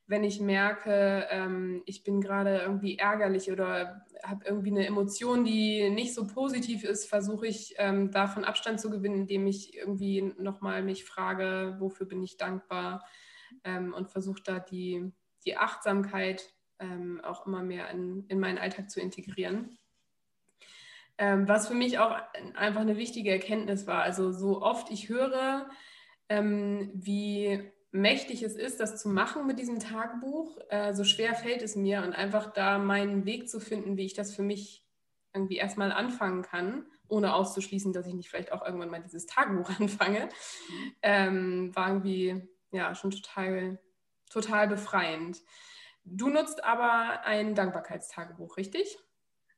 Wenn 0.06 0.24
ich 0.24 0.40
merke, 0.40 1.26
ähm, 1.30 1.82
ich 1.84 2.02
bin 2.04 2.20
gerade 2.20 2.58
irgendwie 2.58 2.98
ärgerlich 2.98 3.52
oder 3.52 4.06
habe 4.24 4.44
irgendwie 4.44 4.70
eine 4.70 4.86
Emotion, 4.86 5.44
die 5.44 5.90
nicht 5.90 6.14
so 6.14 6.26
positiv 6.26 6.84
ist, 6.84 7.08
versuche 7.08 7.46
ich 7.46 7.74
ähm, 7.78 8.10
davon 8.10 8.44
Abstand 8.44 8.80
zu 8.80 8.90
gewinnen, 8.90 9.20
indem 9.20 9.46
ich 9.46 9.76
irgendwie 9.76 10.22
nochmal 10.38 10.82
mich 10.82 11.04
frage, 11.04 11.76
wofür 11.78 12.06
bin 12.06 12.22
ich 12.22 12.38
dankbar 12.38 13.04
ähm, 13.62 13.92
und 13.92 14.10
versuche 14.10 14.42
da 14.42 14.58
die, 14.58 15.12
die 15.44 15.56
Achtsamkeit 15.56 16.50
ähm, 16.80 17.20
auch 17.22 17.46
immer 17.46 17.62
mehr 17.62 17.90
in, 17.90 18.24
in 18.28 18.40
meinen 18.40 18.58
Alltag 18.58 18.90
zu 18.90 19.00
integrieren. 19.00 19.78
Ähm, 21.18 21.46
was 21.46 21.68
für 21.68 21.74
mich 21.74 21.98
auch 21.98 22.16
einfach 22.54 22.80
eine 22.80 22.96
wichtige 22.96 23.30
Erkenntnis 23.30 23.86
war. 23.86 24.02
Also 24.02 24.32
so 24.32 24.62
oft 24.62 24.90
ich 24.90 25.08
höre, 25.08 25.68
ähm, 26.30 26.90
wie 26.94 27.70
mächtig 27.92 28.42
es 28.42 28.56
ist, 28.56 28.80
das 28.80 29.00
zu 29.00 29.08
machen 29.08 29.46
mit 29.46 29.58
diesem 29.58 29.80
Tagebuch, 29.80 30.56
äh, 30.68 30.94
so 30.94 31.04
schwer 31.04 31.34
fällt 31.34 31.62
es 31.62 31.76
mir 31.76 32.02
und 32.02 32.12
einfach 32.14 32.52
da 32.52 32.78
meinen 32.78 33.26
Weg 33.26 33.48
zu 33.50 33.60
finden, 33.60 33.96
wie 33.96 34.06
ich 34.06 34.14
das 34.14 34.34
für 34.34 34.42
mich 34.42 34.86
irgendwie 35.34 35.56
erstmal 35.56 35.92
anfangen 35.92 36.42
kann, 36.42 36.86
ohne 37.08 37.34
auszuschließen, 37.34 37.92
dass 37.92 38.06
ich 38.06 38.14
nicht 38.14 38.30
vielleicht 38.30 38.52
auch 38.52 38.64
irgendwann 38.64 38.90
mal 38.90 39.02
dieses 39.02 39.26
Tagebuch 39.26 39.70
anfange, 39.80 40.28
ähm, 41.02 41.74
war 41.74 41.88
irgendwie 41.88 42.48
ja 42.72 42.94
schon 42.94 43.10
total, 43.10 43.78
total 44.30 44.68
befreiend. 44.68 45.38
Du 46.12 46.28
nutzt 46.28 46.64
aber 46.64 47.24
ein 47.24 47.54
Dankbarkeitstagebuch, 47.54 48.56
richtig? 48.56 48.98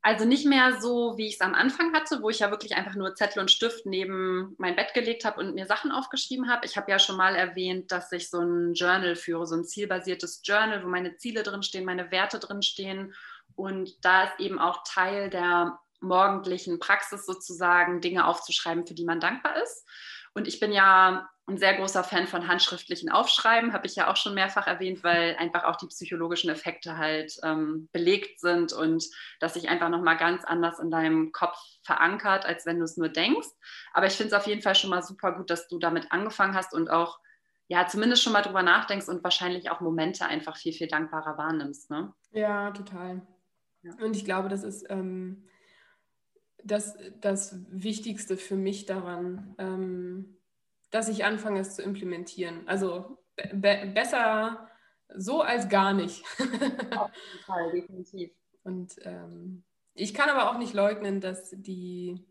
Also 0.02 0.26
nicht 0.26 0.44
mehr 0.44 0.80
so, 0.80 1.16
wie 1.16 1.28
ich 1.28 1.34
es 1.34 1.40
am 1.40 1.54
Anfang 1.54 1.94
hatte, 1.94 2.20
wo 2.22 2.28
ich 2.28 2.40
ja 2.40 2.50
wirklich 2.50 2.76
einfach 2.76 2.94
nur 2.94 3.14
Zettel 3.14 3.40
und 3.40 3.50
Stift 3.50 3.86
neben 3.86 4.54
mein 4.58 4.76
Bett 4.76 4.92
gelegt 4.92 5.24
habe 5.24 5.40
und 5.40 5.54
mir 5.54 5.64
Sachen 5.64 5.92
aufgeschrieben 5.92 6.50
habe. 6.50 6.66
Ich 6.66 6.76
habe 6.76 6.90
ja 6.90 6.98
schon 6.98 7.16
mal 7.16 7.36
erwähnt, 7.36 7.90
dass 7.90 8.12
ich 8.12 8.28
so 8.28 8.40
ein 8.40 8.74
Journal 8.74 9.16
führe, 9.16 9.46
so 9.46 9.54
ein 9.54 9.64
zielbasiertes 9.64 10.42
Journal, 10.44 10.84
wo 10.84 10.88
meine 10.88 11.16
Ziele 11.16 11.42
drinstehen, 11.42 11.86
meine 11.86 12.10
Werte 12.10 12.38
drinstehen. 12.38 13.14
Und 13.54 14.04
da 14.04 14.24
ist 14.24 14.40
eben 14.40 14.58
auch 14.58 14.82
Teil 14.84 15.30
der 15.30 15.78
morgendlichen 16.00 16.80
Praxis 16.80 17.24
sozusagen, 17.24 18.02
Dinge 18.02 18.26
aufzuschreiben, 18.26 18.86
für 18.86 18.94
die 18.94 19.04
man 19.04 19.20
dankbar 19.20 19.56
ist. 19.62 19.86
Und 20.34 20.48
ich 20.48 20.60
bin 20.60 20.72
ja 20.72 21.28
ein 21.46 21.58
sehr 21.58 21.74
großer 21.74 22.04
Fan 22.04 22.26
von 22.28 22.46
handschriftlichen 22.46 23.10
Aufschreiben, 23.10 23.72
habe 23.72 23.86
ich 23.86 23.96
ja 23.96 24.10
auch 24.10 24.16
schon 24.16 24.34
mehrfach 24.34 24.66
erwähnt, 24.68 25.02
weil 25.02 25.36
einfach 25.36 25.64
auch 25.64 25.76
die 25.76 25.88
psychologischen 25.88 26.50
Effekte 26.50 26.96
halt 26.96 27.36
ähm, 27.42 27.88
belegt 27.92 28.38
sind 28.40 28.72
und 28.72 29.04
das 29.40 29.54
sich 29.54 29.68
einfach 29.68 29.88
nochmal 29.88 30.16
ganz 30.16 30.44
anders 30.44 30.78
in 30.78 30.90
deinem 30.90 31.32
Kopf 31.32 31.58
verankert, 31.82 32.46
als 32.46 32.64
wenn 32.64 32.78
du 32.78 32.84
es 32.84 32.96
nur 32.96 33.08
denkst. 33.08 33.48
Aber 33.92 34.06
ich 34.06 34.14
finde 34.14 34.34
es 34.34 34.40
auf 34.40 34.46
jeden 34.46 34.62
Fall 34.62 34.76
schon 34.76 34.90
mal 34.90 35.02
super 35.02 35.32
gut, 35.32 35.50
dass 35.50 35.66
du 35.66 35.78
damit 35.78 36.12
angefangen 36.12 36.54
hast 36.54 36.72
und 36.74 36.90
auch 36.90 37.18
ja 37.66 37.86
zumindest 37.88 38.22
schon 38.22 38.32
mal 38.32 38.42
drüber 38.42 38.62
nachdenkst 38.62 39.08
und 39.08 39.24
wahrscheinlich 39.24 39.68
auch 39.70 39.80
Momente 39.80 40.26
einfach 40.26 40.56
viel, 40.56 40.72
viel 40.72 40.88
dankbarer 40.88 41.38
wahrnimmst. 41.38 41.90
Ne? 41.90 42.12
Ja, 42.30 42.70
total. 42.70 43.26
Ja. 43.82 43.92
Und 44.00 44.14
ich 44.14 44.24
glaube, 44.24 44.48
das 44.48 44.62
ist 44.62 44.86
ähm, 44.90 45.48
das, 46.64 46.96
das 47.20 47.56
Wichtigste 47.70 48.36
für 48.36 48.56
mich 48.56 48.86
daran. 48.86 49.54
Ähm, 49.58 50.36
dass 50.92 51.08
ich 51.08 51.24
anfange, 51.24 51.60
es 51.60 51.74
zu 51.74 51.82
implementieren. 51.82 52.68
Also 52.68 53.18
be 53.52 53.90
besser 53.92 54.68
so 55.14 55.40
als 55.42 55.68
gar 55.68 55.92
nicht. 55.92 56.22
Auf 56.96 57.10
jeden 57.10 57.44
Fall, 57.44 57.72
definitiv. 57.72 58.30
Und 58.62 58.94
ähm, 59.02 59.64
ich 59.94 60.14
kann 60.14 60.28
aber 60.28 60.50
auch 60.50 60.58
nicht 60.58 60.74
leugnen, 60.74 61.20
dass 61.20 61.50
die 61.50 62.24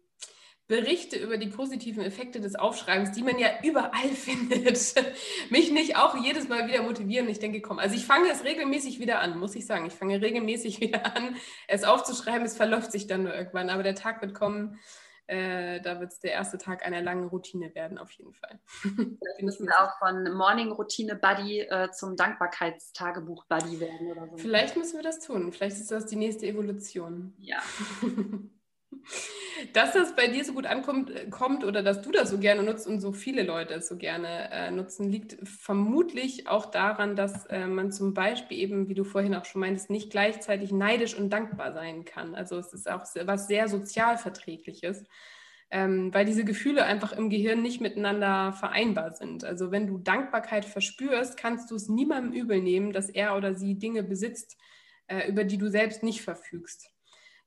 Berichte 0.72 1.18
über 1.18 1.36
die 1.36 1.50
positiven 1.50 2.02
Effekte 2.02 2.40
des 2.40 2.56
Aufschreibens, 2.56 3.12
die 3.12 3.24
man 3.24 3.38
ja 3.38 3.50
überall 3.62 4.08
findet, 4.16 4.96
mich 5.50 5.70
nicht 5.70 5.98
auch 5.98 6.16
jedes 6.16 6.48
Mal 6.48 6.66
wieder 6.66 6.82
motivieren. 6.82 7.28
Ich 7.28 7.40
denke, 7.40 7.60
komm, 7.60 7.78
also 7.78 7.94
ich 7.94 8.06
fange 8.06 8.32
es 8.32 8.46
regelmäßig 8.46 9.02
wieder 9.02 9.20
an, 9.20 9.38
muss 9.38 9.54
ich 9.56 9.66
sagen. 9.66 9.86
Ich 9.86 9.94
fange 9.94 10.22
regelmäßig 10.22 10.80
wieder 10.80 11.18
an, 11.18 11.36
es 11.68 11.84
aufzuschreiben. 11.84 12.44
Es 12.46 12.56
verläuft 12.56 12.94
sich 12.94 13.06
dann 13.06 13.24
nur 13.24 13.36
irgendwann, 13.36 13.70
aber 13.70 13.84
der 13.84 13.96
Tag 13.96 14.22
wird 14.22 14.34
kommen, 14.34 14.80
äh, 15.28 15.82
da 15.82 16.00
wird 16.00 16.14
es 16.14 16.20
der 16.22 16.32
erste 16.32 16.58
Tag 16.58 16.86
einer 16.86 17.02
langen 17.02 17.28
Routine 17.28 17.76
werden, 17.76 17.98
auf 17.98 18.12
jeden 18.12 18.34
Fall. 18.34 18.58
Vielleicht 18.82 19.42
müssen 19.42 19.68
wir 19.68 19.78
auch 19.78 20.00
von 20.00 20.24
Morning-Routine-Buddy 20.34 21.64
äh, 21.64 21.92
zum 21.92 22.16
Dankbarkeitstagebuch-Buddy 22.16 23.82
werden 23.82 24.10
oder 24.10 24.30
so. 24.30 24.38
Vielleicht 24.38 24.78
müssen 24.78 24.96
wir 24.96 25.04
das 25.04 25.20
tun. 25.20 25.52
Vielleicht 25.52 25.76
ist 25.76 25.92
das 25.92 26.06
die 26.06 26.16
nächste 26.16 26.48
Evolution. 26.48 27.34
Ja. 27.40 27.60
Dass 29.74 29.94
das 29.94 30.16
bei 30.16 30.28
dir 30.28 30.44
so 30.44 30.54
gut 30.54 30.66
ankommt 30.66 31.12
äh, 31.12 31.30
kommt 31.30 31.64
oder 31.64 31.84
dass 31.84 32.02
du 32.02 32.12
das 32.12 32.30
so 32.30 32.40
gerne 32.40 32.64
nutzt 32.64 32.88
und 32.88 33.00
so 33.00 33.12
viele 33.12 33.44
Leute 33.44 33.76
es 33.76 33.88
so 33.88 33.98
gerne 33.98 34.50
äh, 34.52 34.72
nutzen, 34.72 35.10
liegt 35.10 35.38
vermutlich 35.48 36.48
auch 36.48 36.66
daran, 36.68 37.16
dass 37.16 37.46
äh, 37.48 37.68
man 37.68 37.92
zum 37.92 38.14
Beispiel 38.14 38.58
eben, 38.58 38.90
wie 38.90 38.94
du 38.96 39.04
vorhin 39.04 39.36
auch 39.36 39.46
schon 39.46 39.62
meintest, 39.62 39.90
nicht 39.90 40.12
gleichzeitig 40.12 40.72
neidisch 40.72 41.16
und 41.16 41.30
dankbar 41.32 41.74
sein 41.74 42.06
kann. 42.06 42.36
Also 42.36 42.58
es 42.58 42.74
ist 42.74 42.90
auch 42.90 43.04
was 43.26 43.48
sehr 43.48 43.68
sozialverträgliches. 43.68 45.06
ähm, 45.72 46.14
weil 46.14 46.26
diese 46.26 46.44
Gefühle 46.46 46.86
einfach 46.86 47.14
im 47.14 47.30
Gehirn 47.30 47.62
nicht 47.62 47.82
miteinander 47.82 48.54
vereinbar 48.54 49.14
sind. 49.14 49.46
Also 49.46 49.72
wenn 49.72 49.88
du 49.88 49.98
Dankbarkeit 50.00 50.66
verspürst, 50.66 51.38
kannst 51.38 51.72
du 51.72 51.76
es 51.76 51.88
niemandem 51.90 52.34
übel 52.34 52.62
nehmen, 52.62 52.92
dass 52.94 53.10
er 53.10 53.38
oder 53.38 53.56
sie 53.56 53.80
Dinge 53.80 54.04
besitzt, 54.04 54.58
äh, 55.08 55.30
über 55.30 55.46
die 55.46 55.58
du 55.58 55.70
selbst 55.70 56.04
nicht 56.04 56.22
verfügst. 56.24 56.91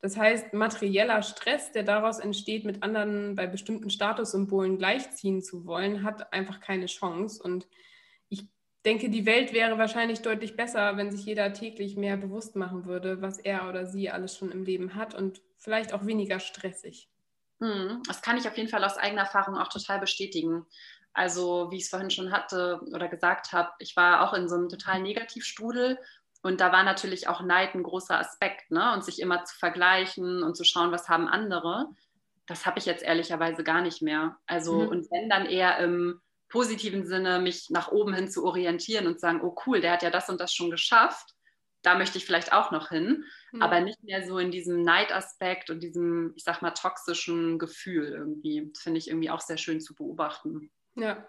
Das 0.04 0.18
heißt, 0.18 0.52
materieller 0.52 1.22
Stress, 1.22 1.72
der 1.72 1.82
daraus 1.82 2.18
entsteht, 2.18 2.66
mit 2.66 2.82
anderen 2.82 3.36
bei 3.36 3.46
bestimmten 3.46 3.88
Statussymbolen 3.88 4.76
gleichziehen 4.76 5.40
zu 5.40 5.64
wollen, 5.64 6.02
hat 6.02 6.30
einfach 6.30 6.60
keine 6.60 6.84
Chance. 6.84 7.42
Und 7.42 7.66
ich 8.28 8.44
denke, 8.84 9.08
die 9.08 9.24
Welt 9.24 9.54
wäre 9.54 9.78
wahrscheinlich 9.78 10.20
deutlich 10.20 10.56
besser, 10.56 10.98
wenn 10.98 11.10
sich 11.10 11.24
jeder 11.24 11.54
täglich 11.54 11.96
mehr 11.96 12.18
bewusst 12.18 12.54
machen 12.54 12.84
würde, 12.84 13.22
was 13.22 13.38
er 13.38 13.66
oder 13.66 13.86
sie 13.86 14.10
alles 14.10 14.36
schon 14.36 14.52
im 14.52 14.66
Leben 14.66 14.94
hat 14.94 15.14
und 15.14 15.40
vielleicht 15.56 15.94
auch 15.94 16.04
weniger 16.04 16.38
stressig. 16.38 17.08
Hm, 17.62 18.02
das 18.06 18.20
kann 18.20 18.36
ich 18.36 18.46
auf 18.46 18.58
jeden 18.58 18.68
Fall 18.68 18.84
aus 18.84 18.98
eigener 18.98 19.22
Erfahrung 19.22 19.56
auch 19.56 19.68
total 19.68 20.00
bestätigen. 20.00 20.66
Also, 21.14 21.70
wie 21.70 21.78
ich 21.78 21.84
es 21.84 21.88
vorhin 21.88 22.10
schon 22.10 22.30
hatte 22.30 22.82
oder 22.92 23.08
gesagt 23.08 23.52
habe, 23.52 23.70
ich 23.78 23.96
war 23.96 24.28
auch 24.28 24.34
in 24.34 24.50
so 24.50 24.56
einem 24.56 24.68
totalen 24.68 25.02
Negativstrudel 25.02 25.98
und 26.44 26.60
da 26.60 26.72
war 26.72 26.84
natürlich 26.84 27.26
auch 27.26 27.40
Neid 27.40 27.74
ein 27.74 27.82
großer 27.82 28.18
Aspekt, 28.18 28.70
ne? 28.70 28.92
Und 28.92 29.02
sich 29.02 29.18
immer 29.18 29.44
zu 29.44 29.56
vergleichen 29.56 30.42
und 30.42 30.54
zu 30.54 30.62
schauen, 30.62 30.92
was 30.92 31.08
haben 31.08 31.26
andere. 31.26 31.88
Das 32.46 32.66
habe 32.66 32.78
ich 32.78 32.84
jetzt 32.84 33.02
ehrlicherweise 33.02 33.64
gar 33.64 33.80
nicht 33.80 34.02
mehr. 34.02 34.36
Also, 34.46 34.82
mhm. 34.82 34.88
und 34.88 35.10
wenn 35.10 35.30
dann 35.30 35.46
eher 35.46 35.78
im 35.78 36.20
positiven 36.50 37.06
Sinne, 37.06 37.38
mich 37.38 37.70
nach 37.70 37.90
oben 37.90 38.12
hin 38.12 38.28
zu 38.28 38.44
orientieren 38.44 39.06
und 39.06 39.20
sagen, 39.20 39.40
oh 39.42 39.56
cool, 39.64 39.80
der 39.80 39.92
hat 39.92 40.02
ja 40.02 40.10
das 40.10 40.28
und 40.28 40.38
das 40.38 40.52
schon 40.52 40.70
geschafft. 40.70 41.30
Da 41.80 41.96
möchte 41.96 42.18
ich 42.18 42.26
vielleicht 42.26 42.52
auch 42.52 42.70
noch 42.70 42.90
hin, 42.90 43.24
mhm. 43.52 43.62
aber 43.62 43.80
nicht 43.80 44.04
mehr 44.04 44.26
so 44.26 44.36
in 44.36 44.50
diesem 44.50 44.82
Neidaspekt 44.82 45.70
und 45.70 45.80
diesem, 45.80 46.34
ich 46.36 46.44
sag 46.44 46.60
mal, 46.60 46.72
toxischen 46.72 47.58
Gefühl 47.58 48.12
irgendwie. 48.12 48.70
Das 48.70 48.82
finde 48.82 48.98
ich 48.98 49.08
irgendwie 49.08 49.30
auch 49.30 49.40
sehr 49.40 49.56
schön 49.56 49.80
zu 49.80 49.94
beobachten. 49.94 50.70
Ja, 50.94 51.26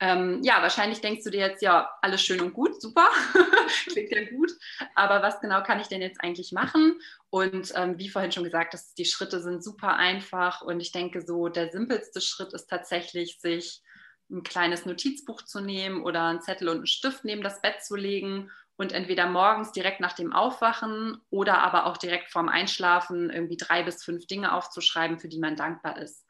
ähm, 0.00 0.40
ja, 0.42 0.62
wahrscheinlich 0.62 1.00
denkst 1.00 1.24
du 1.24 1.30
dir 1.30 1.40
jetzt, 1.40 1.62
ja, 1.62 1.90
alles 2.02 2.22
schön 2.22 2.40
und 2.40 2.52
gut, 2.52 2.80
super, 2.80 3.08
klingt 3.88 4.10
ja 4.12 4.24
gut, 4.30 4.52
aber 4.94 5.22
was 5.22 5.40
genau 5.40 5.62
kann 5.62 5.80
ich 5.80 5.88
denn 5.88 6.02
jetzt 6.02 6.22
eigentlich 6.22 6.52
machen? 6.52 7.00
Und 7.30 7.72
ähm, 7.74 7.98
wie 7.98 8.08
vorhin 8.08 8.32
schon 8.32 8.44
gesagt, 8.44 8.74
das, 8.74 8.94
die 8.94 9.04
Schritte 9.04 9.42
sind 9.42 9.64
super 9.64 9.96
einfach 9.96 10.62
und 10.62 10.80
ich 10.80 10.92
denke 10.92 11.22
so, 11.22 11.48
der 11.48 11.70
simpelste 11.70 12.20
Schritt 12.20 12.52
ist 12.52 12.68
tatsächlich, 12.68 13.40
sich 13.40 13.82
ein 14.30 14.42
kleines 14.42 14.86
Notizbuch 14.86 15.42
zu 15.42 15.60
nehmen 15.60 16.02
oder 16.02 16.24
einen 16.24 16.42
Zettel 16.42 16.68
und 16.68 16.76
einen 16.76 16.86
Stift 16.86 17.24
neben 17.24 17.42
das 17.42 17.60
Bett 17.60 17.82
zu 17.82 17.96
legen 17.96 18.50
und 18.76 18.92
entweder 18.92 19.26
morgens 19.26 19.72
direkt 19.72 20.00
nach 20.00 20.12
dem 20.12 20.32
Aufwachen 20.32 21.20
oder 21.30 21.58
aber 21.58 21.86
auch 21.86 21.96
direkt 21.96 22.30
vorm 22.30 22.48
Einschlafen 22.48 23.30
irgendwie 23.30 23.56
drei 23.56 23.82
bis 23.82 24.04
fünf 24.04 24.26
Dinge 24.26 24.52
aufzuschreiben, 24.52 25.18
für 25.18 25.28
die 25.28 25.40
man 25.40 25.56
dankbar 25.56 25.98
ist. 25.98 26.24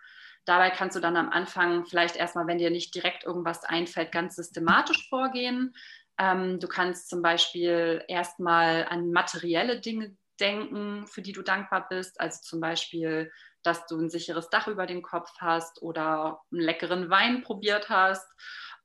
Dabei 0.48 0.70
kannst 0.70 0.96
du 0.96 1.00
dann 1.00 1.18
am 1.18 1.28
Anfang 1.28 1.84
vielleicht 1.84 2.16
erstmal, 2.16 2.46
wenn 2.46 2.56
dir 2.56 2.70
nicht 2.70 2.94
direkt 2.94 3.24
irgendwas 3.24 3.64
einfällt, 3.64 4.12
ganz 4.12 4.34
systematisch 4.34 5.06
vorgehen. 5.11 5.74
Ähm, 6.18 6.58
du 6.58 6.66
kannst 6.68 7.11
zum 7.11 7.20
Beispiel 7.20 8.02
erstmal 8.08 8.87
an 8.87 9.12
materielle 9.12 9.78
Dinge 9.78 10.16
denken, 10.40 11.06
für 11.06 11.20
die 11.20 11.32
du 11.32 11.42
dankbar 11.42 11.87
bist. 11.90 12.18
Also 12.18 12.40
zum 12.40 12.61
Beispiel, 12.61 13.30
dass 13.62 13.84
du 13.88 13.98
ein 13.98 14.08
sicheres 14.08 14.48
Dach 14.48 14.68
über 14.68 14.87
dem 14.87 15.02
Kopf 15.02 15.30
hast 15.38 15.82
oder 15.82 16.40
einen 16.50 16.62
leckeren 16.62 17.11
Wein 17.11 17.42
probiert 17.42 17.90
hast 17.90 18.26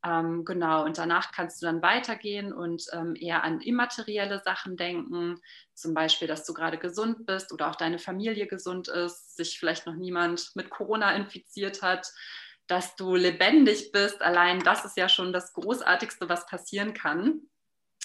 ähm, 0.06 0.44
genau, 0.44 0.84
und 0.84 0.98
danach 0.98 1.32
kannst 1.32 1.62
du 1.62 1.66
dann 1.66 1.82
weitergehen 1.82 2.52
und 2.52 2.88
ähm, 2.92 3.16
eher 3.16 3.44
an 3.44 3.62
immaterielle 3.62 4.42
Sachen 4.44 4.76
denken, 4.76 5.40
zum 5.74 5.94
Beispiel, 5.94 6.28
dass 6.28 6.46
du 6.46 6.54
gerade 6.54 6.78
gesund 6.78 7.26
bist 7.26 7.54
oder 7.54 7.70
auch 7.70 7.76
deine 7.76 8.00
Familie 8.00 8.48
gesund 8.48 8.90
ist, 8.90 9.38
sich 9.38 9.58
vielleicht 9.58 9.86
noch 9.86 9.96
niemand 9.96 10.52
mit 10.56 10.70
Corona 10.70 11.16
infiziert 11.16 11.82
hat, 11.82 12.12
dass 12.68 12.98
du 12.98 13.16
lebendig 13.16 13.92
bist. 13.94 14.22
Allein 14.22 14.60
das 14.60 14.84
ist 14.84 14.98
ja 14.98 15.08
schon 15.08 15.32
das 15.32 15.54
Großartigste, 15.54 16.28
was 16.28 16.48
passieren 16.48 16.94
kann. 16.94 17.42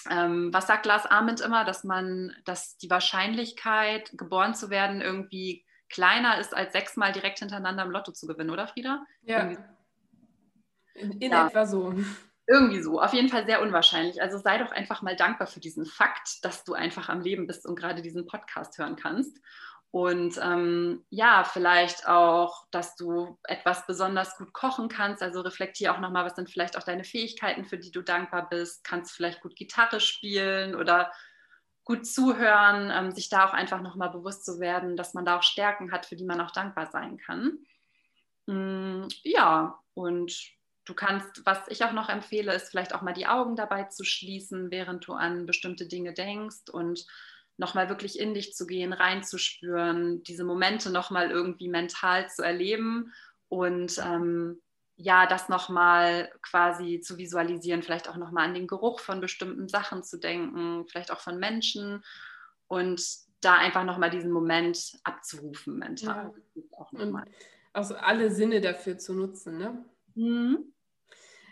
Ähm, 0.09 0.53
was 0.53 0.67
sagt 0.67 0.85
Lars 0.85 1.05
Arment 1.05 1.41
immer, 1.41 1.65
dass 1.65 1.83
man, 1.83 2.33
dass 2.45 2.77
die 2.77 2.89
Wahrscheinlichkeit, 2.89 4.11
geboren 4.13 4.55
zu 4.55 4.69
werden, 4.69 5.01
irgendwie 5.01 5.65
kleiner 5.89 6.39
ist, 6.39 6.55
als 6.55 6.71
sechsmal 6.71 7.11
direkt 7.11 7.39
hintereinander 7.39 7.83
im 7.83 7.91
Lotto 7.91 8.13
zu 8.13 8.25
gewinnen, 8.25 8.51
oder 8.51 8.67
Frieda? 8.67 9.05
Ja. 9.23 9.39
Irgendwie 9.39 9.61
in, 10.99 11.31
ja. 11.31 11.47
etwa 11.47 11.65
so. 11.65 11.93
Irgendwie 12.47 12.81
so, 12.81 12.99
auf 12.99 13.13
jeden 13.13 13.29
Fall 13.29 13.45
sehr 13.45 13.61
unwahrscheinlich. 13.61 14.21
Also 14.21 14.39
sei 14.39 14.57
doch 14.57 14.71
einfach 14.71 15.03
mal 15.03 15.15
dankbar 15.15 15.47
für 15.47 15.59
diesen 15.59 15.85
Fakt, 15.85 16.43
dass 16.43 16.63
du 16.63 16.73
einfach 16.73 17.07
am 17.07 17.21
Leben 17.21 17.45
bist 17.45 17.65
und 17.67 17.75
gerade 17.75 18.01
diesen 18.01 18.25
Podcast 18.25 18.77
hören 18.79 18.95
kannst. 18.95 19.39
Und 19.91 20.39
ähm, 20.41 21.03
ja, 21.09 21.43
vielleicht 21.43 22.07
auch, 22.07 22.65
dass 22.71 22.95
du 22.95 23.39
etwas 23.43 23.87
besonders 23.87 24.37
gut 24.37 24.53
kochen 24.53 24.87
kannst. 24.87 25.23
Also 25.23 25.41
reflektiere 25.41 25.93
auch 25.93 25.99
nochmal, 25.99 26.25
was 26.25 26.35
sind 26.35 26.49
vielleicht 26.49 26.77
auch 26.77 26.83
deine 26.83 27.03
Fähigkeiten, 27.03 27.65
für 27.65 27.77
die 27.77 27.91
du 27.91 28.01
dankbar 28.01 28.49
bist. 28.49 28.83
Kannst 28.83 29.11
du 29.11 29.15
vielleicht 29.15 29.41
gut 29.41 29.55
Gitarre 29.55 29.99
spielen 29.99 30.75
oder 30.75 31.11
gut 31.85 32.05
zuhören, 32.05 32.91
ähm, 32.93 33.11
sich 33.11 33.29
da 33.29 33.47
auch 33.47 33.53
einfach 33.53 33.81
nochmal 33.81 34.11
bewusst 34.11 34.45
zu 34.45 34.59
werden, 34.59 34.95
dass 34.95 35.15
man 35.15 35.25
da 35.25 35.39
auch 35.39 35.43
Stärken 35.43 35.91
hat, 35.91 36.05
für 36.05 36.15
die 36.15 36.25
man 36.25 36.39
auch 36.39 36.51
dankbar 36.51 36.85
sein 36.91 37.17
kann. 37.17 37.57
Mm, 38.45 39.07
ja, 39.23 39.79
und 39.95 40.39
Du 40.89 40.95
kannst, 40.95 41.45
was 41.45 41.59
ich 41.67 41.85
auch 41.85 41.91
noch 41.91 42.09
empfehle, 42.09 42.51
ist 42.51 42.71
vielleicht 42.71 42.95
auch 42.95 43.03
mal 43.03 43.13
die 43.13 43.27
Augen 43.27 43.55
dabei 43.55 43.83
zu 43.83 44.03
schließen, 44.03 44.71
während 44.71 45.07
du 45.07 45.13
an 45.13 45.45
bestimmte 45.45 45.85
Dinge 45.85 46.13
denkst 46.15 46.67
und 46.71 47.05
nochmal 47.57 47.89
wirklich 47.89 48.17
in 48.17 48.33
dich 48.33 48.55
zu 48.55 48.65
gehen, 48.65 48.91
reinzuspüren, 48.91 50.23
diese 50.23 50.43
Momente 50.43 50.89
nochmal 50.89 51.29
irgendwie 51.29 51.67
mental 51.67 52.27
zu 52.27 52.41
erleben 52.41 53.13
und 53.49 53.99
ähm, 54.03 54.59
ja, 54.95 55.27
das 55.27 55.47
nochmal 55.47 56.31
quasi 56.41 57.01
zu 57.01 57.19
visualisieren, 57.19 57.83
vielleicht 57.83 58.09
auch 58.09 58.17
nochmal 58.17 58.47
an 58.47 58.55
den 58.55 58.65
Geruch 58.65 58.99
von 58.99 59.21
bestimmten 59.21 59.67
Sachen 59.67 60.03
zu 60.03 60.17
denken, 60.17 60.87
vielleicht 60.87 61.11
auch 61.11 61.19
von 61.19 61.37
Menschen 61.37 62.03
und 62.65 62.99
da 63.41 63.53
einfach 63.57 63.83
nochmal 63.83 64.09
diesen 64.09 64.31
Moment 64.31 64.99
abzurufen 65.03 65.77
mental. 65.77 66.33
Ja. 66.33 66.63
Also 67.73 67.95
alle 67.95 68.31
Sinne 68.31 68.59
dafür 68.59 68.97
zu 68.97 69.13
nutzen, 69.13 69.59
ne? 69.59 69.85
Mhm. 70.15 70.73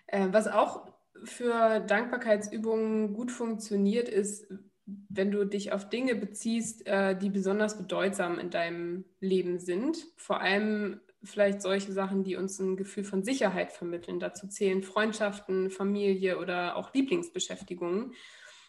Äh, 0.07 0.27
was 0.31 0.47
auch 0.47 0.87
für 1.23 1.79
Dankbarkeitsübungen 1.81 3.13
gut 3.13 3.31
funktioniert, 3.31 4.09
ist, 4.09 4.47
wenn 4.85 5.31
du 5.31 5.45
dich 5.45 5.73
auf 5.73 5.89
Dinge 5.89 6.15
beziehst, 6.15 6.87
äh, 6.87 7.17
die 7.17 7.29
besonders 7.29 7.77
bedeutsam 7.77 8.39
in 8.39 8.49
deinem 8.49 9.05
Leben 9.19 9.59
sind. 9.59 9.97
Vor 10.15 10.39
allem 10.41 11.01
vielleicht 11.23 11.61
solche 11.61 11.91
Sachen, 11.91 12.23
die 12.23 12.37
uns 12.37 12.59
ein 12.59 12.77
Gefühl 12.77 13.03
von 13.03 13.23
Sicherheit 13.23 13.73
vermitteln. 13.73 14.19
Dazu 14.19 14.47
zählen 14.47 14.83
Freundschaften, 14.83 15.69
Familie 15.69 16.37
oder 16.37 16.77
auch 16.77 16.93
Lieblingsbeschäftigungen. 16.93 18.13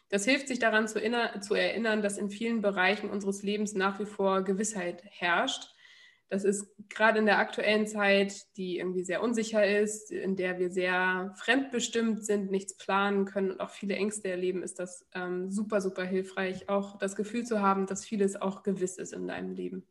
Das 0.08 0.24
hilft 0.24 0.48
sich 0.48 0.58
daran 0.58 0.88
zu, 0.88 0.98
erinnern, 1.00 2.02
dass 2.02 2.18
in 2.18 2.30
vielen 2.30 2.62
Bereichen 2.62 3.10
unseres 3.10 3.42
Lebens 3.42 3.74
nach 3.74 4.00
wie 4.00 4.06
vor 4.06 4.42
Gewissheit 4.42 5.04
herrscht 5.04 5.74
das 6.28 6.44
ist 6.44 6.74
gerade 6.90 7.18
in 7.18 7.26
der 7.26 7.38
aktuellen 7.38 7.86
Zeit, 7.86 8.44
die 8.56 8.78
irgendwie 8.78 9.02
sehr 9.02 9.22
unsicher 9.22 9.66
ist, 9.66 10.10
in 10.12 10.36
der 10.36 10.58
wir 10.58 10.70
sehr 10.70 11.32
fremdbestimmt 11.36 12.24
sind, 12.24 12.50
nichts 12.50 12.76
planen 12.76 13.24
können 13.24 13.52
und 13.52 13.60
auch 13.60 13.70
viele 13.70 13.94
Ängste 13.94 14.28
erleben, 14.28 14.62
ist 14.62 14.78
das 14.78 15.06
ähm, 15.14 15.50
super, 15.50 15.80
super 15.80 16.04
hilfreich, 16.04 16.68
auch 16.68 16.98
das 16.98 17.16
Gefühl 17.16 17.44
zu 17.44 17.62
haben, 17.62 17.86
dass 17.86 18.04
vieles 18.04 18.40
auch 18.40 18.62
gewiss 18.62 18.98
ist 18.98 19.14
in 19.14 19.26
deinem 19.26 19.52
Leben. 19.52 19.86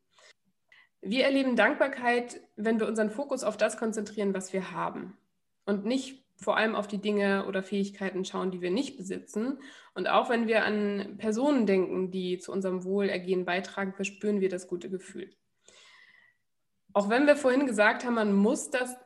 Wir 1.02 1.26
erleben 1.26 1.56
Dankbarkeit, 1.56 2.40
wenn 2.56 2.80
wir 2.80 2.88
unseren 2.88 3.10
Fokus 3.10 3.44
auf 3.44 3.58
das 3.58 3.78
konzentrieren, 3.78 4.34
was 4.34 4.54
wir 4.54 4.72
haben 4.72 5.18
und 5.66 5.86
nicht 5.86 6.24
vor 6.40 6.56
allem 6.56 6.76
auf 6.76 6.88
die 6.88 7.00
Dinge 7.00 7.48
oder 7.48 7.64
Fähigkeiten 7.64 8.24
schauen, 8.26 8.52
die 8.52 8.62
wir 8.62 8.70
nicht 8.70 8.96
besitzen. 8.96 9.58
Und 9.96 10.08
auch 10.08 10.30
wenn 10.30 10.46
wir 10.46 10.66
an 10.66 11.16
Personen 11.18 11.66
denken, 11.66 12.12
die 12.12 12.38
zu 12.38 12.52
unserem 12.52 12.84
Wohlergehen 12.84 13.44
beitragen, 13.44 13.94
verspüren 13.94 14.40
wir 14.40 14.50
das 14.50 14.68
gute 14.68 14.92
Gefühl 14.92 15.32
auch 16.98 17.10
wenn 17.10 17.28
wir 17.28 17.36
vorhin 17.36 17.68
gesagt 17.68 18.06
haben, 18.06 18.16
man 18.16 18.34
muss 18.34 18.72
das 18.72 18.98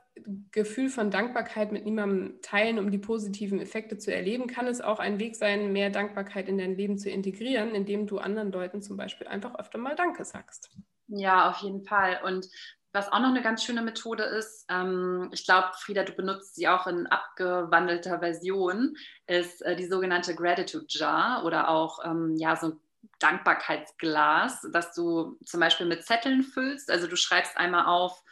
Gefühl 0.54 0.88
von 0.88 1.12
Dankbarkeit 1.12 1.74
mit 1.74 1.84
niemandem 1.84 2.42
teilen, 2.42 2.80
um 2.80 2.90
die 2.90 2.98
positiven 2.98 3.60
Effekte 3.60 3.98
zu 3.98 4.16
erleben, 4.16 4.48
kann 4.48 4.66
es 4.66 4.80
auch 4.80 5.00
ein 5.00 5.20
Weg 5.20 5.36
sein, 5.36 5.74
mehr 5.74 5.90
Dankbarkeit 5.90 6.48
in 6.48 6.58
dein 6.58 6.78
Leben 6.78 6.98
zu 6.98 7.10
integrieren, 7.10 7.76
indem 7.76 8.08
du 8.08 8.20
anderen 8.20 8.50
Leuten 8.50 8.82
zum 8.82 8.96
Beispiel 8.96 9.28
einfach 9.28 9.56
öfter 9.56 9.78
mal 9.78 9.96
Danke 9.96 10.24
sagst. 10.24 10.70
Ja, 11.08 11.50
auf 11.50 11.58
jeden 11.58 11.84
Fall. 11.84 12.22
Und 12.24 12.48
was 12.94 13.12
auch 13.12 13.20
noch 13.20 13.28
eine 13.28 13.42
ganz 13.42 13.62
schöne 13.62 13.82
Methode 13.82 14.24
ist, 14.24 14.66
ähm, 14.70 15.30
ich 15.34 15.44
glaube, 15.44 15.72
Frieda, 15.76 16.06
du 16.06 16.14
benutzt 16.14 16.56
sie 16.56 16.70
auch 16.70 16.88
in 16.88 17.08
abgewandelter 17.08 18.20
Version, 18.20 18.96
ist 19.28 19.62
äh, 19.64 19.76
die 19.76 19.88
sogenannte 19.88 20.34
Gratitude 20.34 20.86
Jar 20.88 21.44
oder 21.44 21.68
auch 21.68 22.00
ähm, 22.06 22.38
ja, 22.38 22.56
so 22.56 22.68
ein 22.68 22.80
Dankbarkeitsglas, 23.20 24.68
das 24.72 24.94
du 24.94 25.38
zum 25.46 25.60
Beispiel 25.60 25.86
mit 25.86 26.06
Zetteln 26.06 26.44
füllst. 26.44 26.90
Also 26.90 27.08
du 27.08 27.16
schreibst 27.16 27.58
einmal 27.58 27.86
auf 27.86 28.24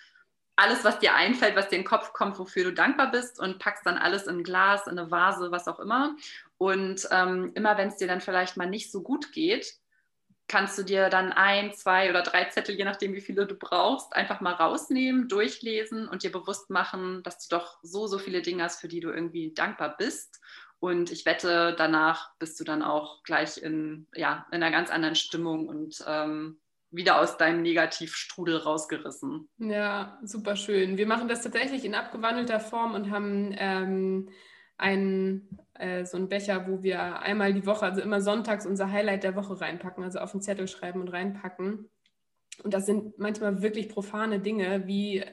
alles, 0.55 0.83
was 0.83 0.99
dir 0.99 1.15
einfällt, 1.15 1.55
was 1.55 1.69
dir 1.69 1.77
in 1.77 1.83
den 1.83 1.87
Kopf 1.87 2.11
kommt, 2.11 2.37
wofür 2.37 2.65
du 2.65 2.73
dankbar 2.73 3.11
bist 3.11 3.39
und 3.39 3.59
packst 3.59 3.85
dann 3.85 3.97
alles 3.97 4.27
in 4.27 4.39
ein 4.39 4.43
Glas, 4.43 4.87
in 4.87 4.99
eine 4.99 5.09
Vase, 5.09 5.51
was 5.51 5.67
auch 5.67 5.79
immer. 5.79 6.15
Und 6.57 7.07
ähm, 7.11 7.51
immer 7.55 7.77
wenn 7.77 7.87
es 7.87 7.97
dir 7.97 8.07
dann 8.07 8.19
vielleicht 8.19 8.57
mal 8.57 8.69
nicht 8.69 8.91
so 8.91 9.01
gut 9.01 9.31
geht, 9.31 9.79
kannst 10.49 10.77
du 10.77 10.83
dir 10.83 11.09
dann 11.09 11.31
ein, 11.31 11.73
zwei 11.73 12.09
oder 12.09 12.23
drei 12.23 12.45
Zettel, 12.45 12.75
je 12.75 12.83
nachdem, 12.83 13.13
wie 13.13 13.21
viele 13.21 13.45
du 13.45 13.55
brauchst, 13.55 14.13
einfach 14.13 14.41
mal 14.41 14.53
rausnehmen, 14.53 15.29
durchlesen 15.29 16.09
und 16.09 16.23
dir 16.23 16.31
bewusst 16.31 16.69
machen, 16.69 17.23
dass 17.23 17.47
du 17.47 17.55
doch 17.55 17.77
so, 17.81 18.07
so 18.07 18.17
viele 18.17 18.41
Dinge 18.41 18.63
hast, 18.63 18.81
für 18.81 18.87
die 18.89 18.99
du 18.99 19.11
irgendwie 19.11 19.53
dankbar 19.53 19.95
bist. 19.95 20.41
Und 20.79 21.11
ich 21.11 21.25
wette, 21.25 21.75
danach 21.77 22.33
bist 22.39 22.59
du 22.59 22.63
dann 22.63 22.81
auch 22.81 23.23
gleich 23.23 23.57
in, 23.57 24.07
ja, 24.15 24.45
in 24.51 24.63
einer 24.63 24.71
ganz 24.71 24.89
anderen 24.89 25.15
Stimmung 25.15 25.67
und 25.67 26.03
ähm, 26.07 26.57
wieder 26.91 27.19
aus 27.19 27.37
deinem 27.37 27.61
Negativstrudel 27.61 28.57
rausgerissen. 28.57 29.49
Ja, 29.57 30.17
super 30.23 30.55
schön. 30.55 30.97
Wir 30.97 31.05
machen 31.05 31.27
das 31.27 31.41
tatsächlich 31.41 31.85
in 31.85 31.95
abgewandelter 31.95 32.59
Form 32.59 32.93
und 32.93 33.11
haben 33.11 33.53
ähm, 33.57 34.29
einen, 34.77 35.59
äh, 35.75 36.05
so 36.05 36.17
einen 36.17 36.29
Becher, 36.29 36.67
wo 36.67 36.81
wir 36.81 37.19
einmal 37.19 37.53
die 37.53 37.65
Woche, 37.65 37.85
also 37.85 38.01
immer 38.01 38.21
sonntags 38.21 38.65
unser 38.65 38.91
Highlight 38.91 39.23
der 39.23 39.35
Woche 39.35 39.59
reinpacken, 39.59 40.03
also 40.03 40.19
auf 40.19 40.31
den 40.31 40.41
Zettel 40.41 40.67
schreiben 40.67 41.01
und 41.01 41.09
reinpacken. 41.09 41.89
Und 42.63 42.73
das 42.73 42.85
sind 42.85 43.19
manchmal 43.19 43.61
wirklich 43.61 43.89
profane 43.89 44.39
Dinge, 44.39 44.87
wie 44.87 45.23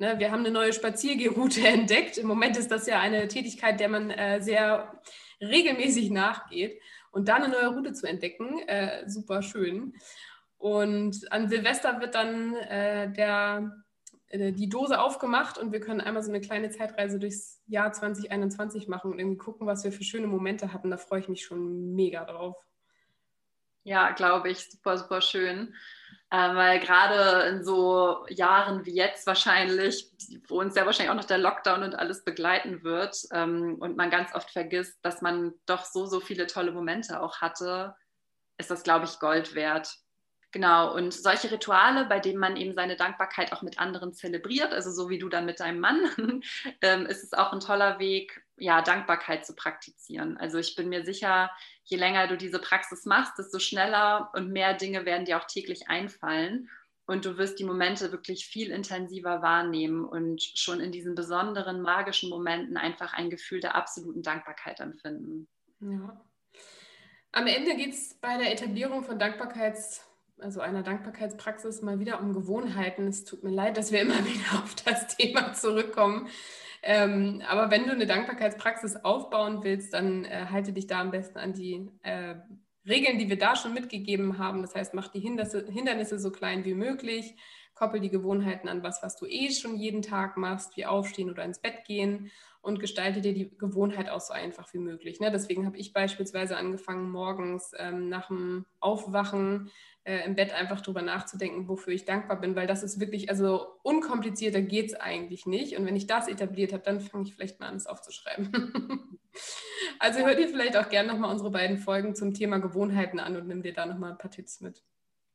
ne, 0.00 0.18
wir 0.18 0.32
haben 0.32 0.40
eine 0.40 0.50
neue 0.50 0.72
Spaziergeroute 0.72 1.60
entdeckt. 1.66 2.18
Im 2.18 2.26
Moment 2.26 2.56
ist 2.56 2.70
das 2.70 2.86
ja 2.86 3.00
eine 3.00 3.28
Tätigkeit, 3.28 3.78
der 3.78 3.88
man 3.88 4.10
äh, 4.10 4.40
sehr 4.40 5.00
regelmäßig 5.40 6.10
nachgeht. 6.10 6.80
Und 7.12 7.28
da 7.28 7.36
eine 7.36 7.48
neue 7.48 7.68
Route 7.68 7.92
zu 7.92 8.06
entdecken, 8.06 8.60
äh, 8.66 9.08
super 9.08 9.42
schön. 9.42 9.94
Und 10.58 11.32
an 11.32 11.48
Silvester 11.48 12.00
wird 12.00 12.14
dann 12.14 12.54
äh, 12.54 13.10
der, 13.12 13.84
äh, 14.28 14.52
die 14.52 14.68
Dose 14.68 15.00
aufgemacht 15.00 15.58
und 15.58 15.72
wir 15.72 15.80
können 15.80 16.00
einmal 16.00 16.22
so 16.22 16.30
eine 16.30 16.40
kleine 16.40 16.70
Zeitreise 16.70 17.18
durchs 17.18 17.60
Jahr 17.66 17.92
2021 17.92 18.86
machen 18.86 19.12
und 19.12 19.18
irgendwie 19.18 19.38
gucken, 19.38 19.66
was 19.66 19.84
wir 19.84 19.92
für 19.92 20.04
schöne 20.04 20.26
Momente 20.26 20.72
hatten. 20.72 20.90
Da 20.90 20.98
freue 20.98 21.20
ich 21.20 21.28
mich 21.28 21.44
schon 21.44 21.94
mega 21.94 22.24
drauf. 22.24 22.56
Ja, 23.82 24.10
glaube 24.10 24.50
ich, 24.50 24.70
super, 24.70 24.98
super 24.98 25.20
schön. 25.20 25.74
Äh, 26.32 26.54
weil 26.54 26.78
gerade 26.78 27.48
in 27.48 27.64
so 27.64 28.24
Jahren 28.28 28.86
wie 28.86 28.94
jetzt 28.94 29.26
wahrscheinlich, 29.26 30.08
wo 30.46 30.60
uns 30.60 30.76
ja 30.76 30.86
wahrscheinlich 30.86 31.10
auch 31.10 31.16
noch 31.16 31.24
der 31.24 31.38
Lockdown 31.38 31.82
und 31.82 31.96
alles 31.96 32.22
begleiten 32.24 32.84
wird 32.84 33.16
ähm, 33.32 33.76
und 33.80 33.96
man 33.96 34.10
ganz 34.10 34.32
oft 34.34 34.50
vergisst, 34.50 34.98
dass 35.02 35.22
man 35.22 35.54
doch 35.66 35.84
so, 35.84 36.06
so 36.06 36.20
viele 36.20 36.46
tolle 36.46 36.70
Momente 36.70 37.20
auch 37.20 37.40
hatte, 37.40 37.96
ist 38.58 38.70
das, 38.70 38.84
glaube 38.84 39.06
ich, 39.06 39.18
Gold 39.18 39.56
wert. 39.56 39.92
Genau, 40.52 40.94
und 40.94 41.12
solche 41.14 41.50
Rituale, 41.50 42.06
bei 42.06 42.20
denen 42.20 42.38
man 42.38 42.56
eben 42.56 42.74
seine 42.74 42.96
Dankbarkeit 42.96 43.52
auch 43.52 43.62
mit 43.62 43.78
anderen 43.78 44.12
zelebriert, 44.12 44.72
also 44.72 44.90
so 44.90 45.08
wie 45.08 45.18
du 45.18 45.28
dann 45.28 45.46
mit 45.46 45.60
deinem 45.60 45.80
Mann, 45.80 46.00
ähm, 46.82 47.06
ist 47.06 47.24
es 47.24 47.32
auch 47.32 47.52
ein 47.52 47.60
toller 47.60 47.98
Weg, 47.98 48.44
ja, 48.60 48.82
Dankbarkeit 48.82 49.44
zu 49.44 49.54
praktizieren. 49.54 50.36
Also 50.36 50.58
ich 50.58 50.76
bin 50.76 50.88
mir 50.88 51.04
sicher, 51.04 51.50
je 51.84 51.96
länger 51.96 52.28
du 52.28 52.36
diese 52.36 52.58
Praxis 52.58 53.06
machst, 53.06 53.38
desto 53.38 53.58
schneller 53.58 54.30
und 54.34 54.52
mehr 54.52 54.74
Dinge 54.74 55.04
werden 55.04 55.24
dir 55.24 55.38
auch 55.38 55.46
täglich 55.46 55.88
einfallen. 55.88 56.68
Und 57.06 57.24
du 57.24 57.38
wirst 57.38 57.58
die 57.58 57.64
Momente 57.64 58.12
wirklich 58.12 58.46
viel 58.46 58.70
intensiver 58.70 59.42
wahrnehmen 59.42 60.04
und 60.04 60.40
schon 60.42 60.78
in 60.78 60.92
diesen 60.92 61.16
besonderen 61.16 61.80
magischen 61.82 62.30
Momenten 62.30 62.76
einfach 62.76 63.14
ein 63.14 63.30
Gefühl 63.30 63.60
der 63.60 63.74
absoluten 63.74 64.22
Dankbarkeit 64.22 64.78
empfinden. 64.78 65.48
Ja. 65.80 66.24
Am 67.32 67.46
Ende 67.48 67.74
geht 67.74 67.94
es 67.94 68.14
bei 68.20 68.36
der 68.36 68.52
Etablierung 68.52 69.02
von 69.02 69.18
Dankbarkeits 69.18 70.04
also 70.42 70.60
einer 70.60 70.82
Dankbarkeitspraxis 70.82 71.82
mal 71.82 72.00
wieder 72.00 72.20
um 72.20 72.32
Gewohnheiten. 72.32 73.06
Es 73.06 73.24
tut 73.24 73.44
mir 73.44 73.50
leid, 73.50 73.76
dass 73.76 73.92
wir 73.92 74.00
immer 74.00 74.18
wieder 74.24 74.62
auf 74.62 74.74
das 74.74 75.16
Thema 75.16 75.52
zurückkommen. 75.52 76.28
Ähm, 76.82 77.42
aber 77.46 77.70
wenn 77.70 77.84
du 77.84 77.92
eine 77.92 78.06
Dankbarkeitspraxis 78.06 78.96
aufbauen 78.96 79.62
willst, 79.62 79.92
dann 79.92 80.24
äh, 80.24 80.46
halte 80.50 80.72
dich 80.72 80.86
da 80.86 81.00
am 81.00 81.10
besten 81.10 81.38
an 81.38 81.52
die 81.52 81.90
äh, 82.02 82.36
Regeln, 82.88 83.18
die 83.18 83.28
wir 83.28 83.38
da 83.38 83.56
schon 83.56 83.74
mitgegeben 83.74 84.38
haben. 84.38 84.62
Das 84.62 84.74
heißt, 84.74 84.94
mach 84.94 85.08
die 85.08 85.20
Hindernisse, 85.20 85.66
Hindernisse 85.70 86.18
so 86.18 86.30
klein 86.30 86.64
wie 86.64 86.74
möglich, 86.74 87.34
koppel 87.74 88.00
die 88.00 88.10
Gewohnheiten 88.10 88.68
an 88.68 88.82
was, 88.82 89.02
was 89.02 89.16
du 89.16 89.26
eh 89.26 89.50
schon 89.50 89.76
jeden 89.76 90.02
Tag 90.02 90.36
machst, 90.36 90.76
wie 90.76 90.86
aufstehen 90.86 91.30
oder 91.30 91.44
ins 91.44 91.60
Bett 91.60 91.84
gehen 91.86 92.30
und 92.62 92.78
gestalte 92.78 93.20
dir 93.20 93.32
die 93.32 93.56
Gewohnheit 93.56 94.10
auch 94.10 94.20
so 94.20 94.34
einfach 94.34 94.72
wie 94.74 94.78
möglich. 94.78 95.20
Ne? 95.20 95.30
Deswegen 95.30 95.66
habe 95.66 95.78
ich 95.78 95.92
beispielsweise 95.92 96.56
angefangen, 96.56 97.10
morgens 97.10 97.72
ähm, 97.78 98.08
nach 98.08 98.28
dem 98.28 98.66
Aufwachen 98.80 99.70
äh, 100.04 100.24
im 100.24 100.34
Bett 100.34 100.52
einfach 100.52 100.80
drüber 100.80 101.02
nachzudenken, 101.02 101.68
wofür 101.68 101.92
ich 101.92 102.04
dankbar 102.04 102.40
bin, 102.40 102.56
weil 102.56 102.66
das 102.66 102.82
ist 102.82 103.00
wirklich, 103.00 103.28
also 103.28 103.66
unkomplizierter 103.82 104.62
geht 104.62 104.86
es 104.86 104.94
eigentlich 104.94 105.46
nicht. 105.46 105.76
Und 105.76 105.86
wenn 105.86 105.96
ich 105.96 106.06
das 106.06 106.28
etabliert 106.28 106.72
habe, 106.72 106.82
dann 106.82 107.00
fange 107.00 107.24
ich 107.24 107.34
vielleicht 107.34 107.60
mal 107.60 107.68
an, 107.68 107.76
es 107.76 107.86
aufzuschreiben. 107.86 108.50
also 109.98 110.20
hör 110.20 110.34
dir 110.34 110.48
vielleicht 110.48 110.76
auch 110.76 110.88
gerne 110.88 111.12
nochmal 111.12 111.30
unsere 111.30 111.50
beiden 111.50 111.78
Folgen 111.78 112.14
zum 112.14 112.34
Thema 112.34 112.58
Gewohnheiten 112.58 113.20
an 113.20 113.36
und 113.36 113.46
nimm 113.46 113.62
dir 113.62 113.74
da 113.74 113.86
nochmal 113.86 114.12
ein 114.12 114.18
paar 114.18 114.30
Tipps 114.30 114.60
mit. 114.60 114.82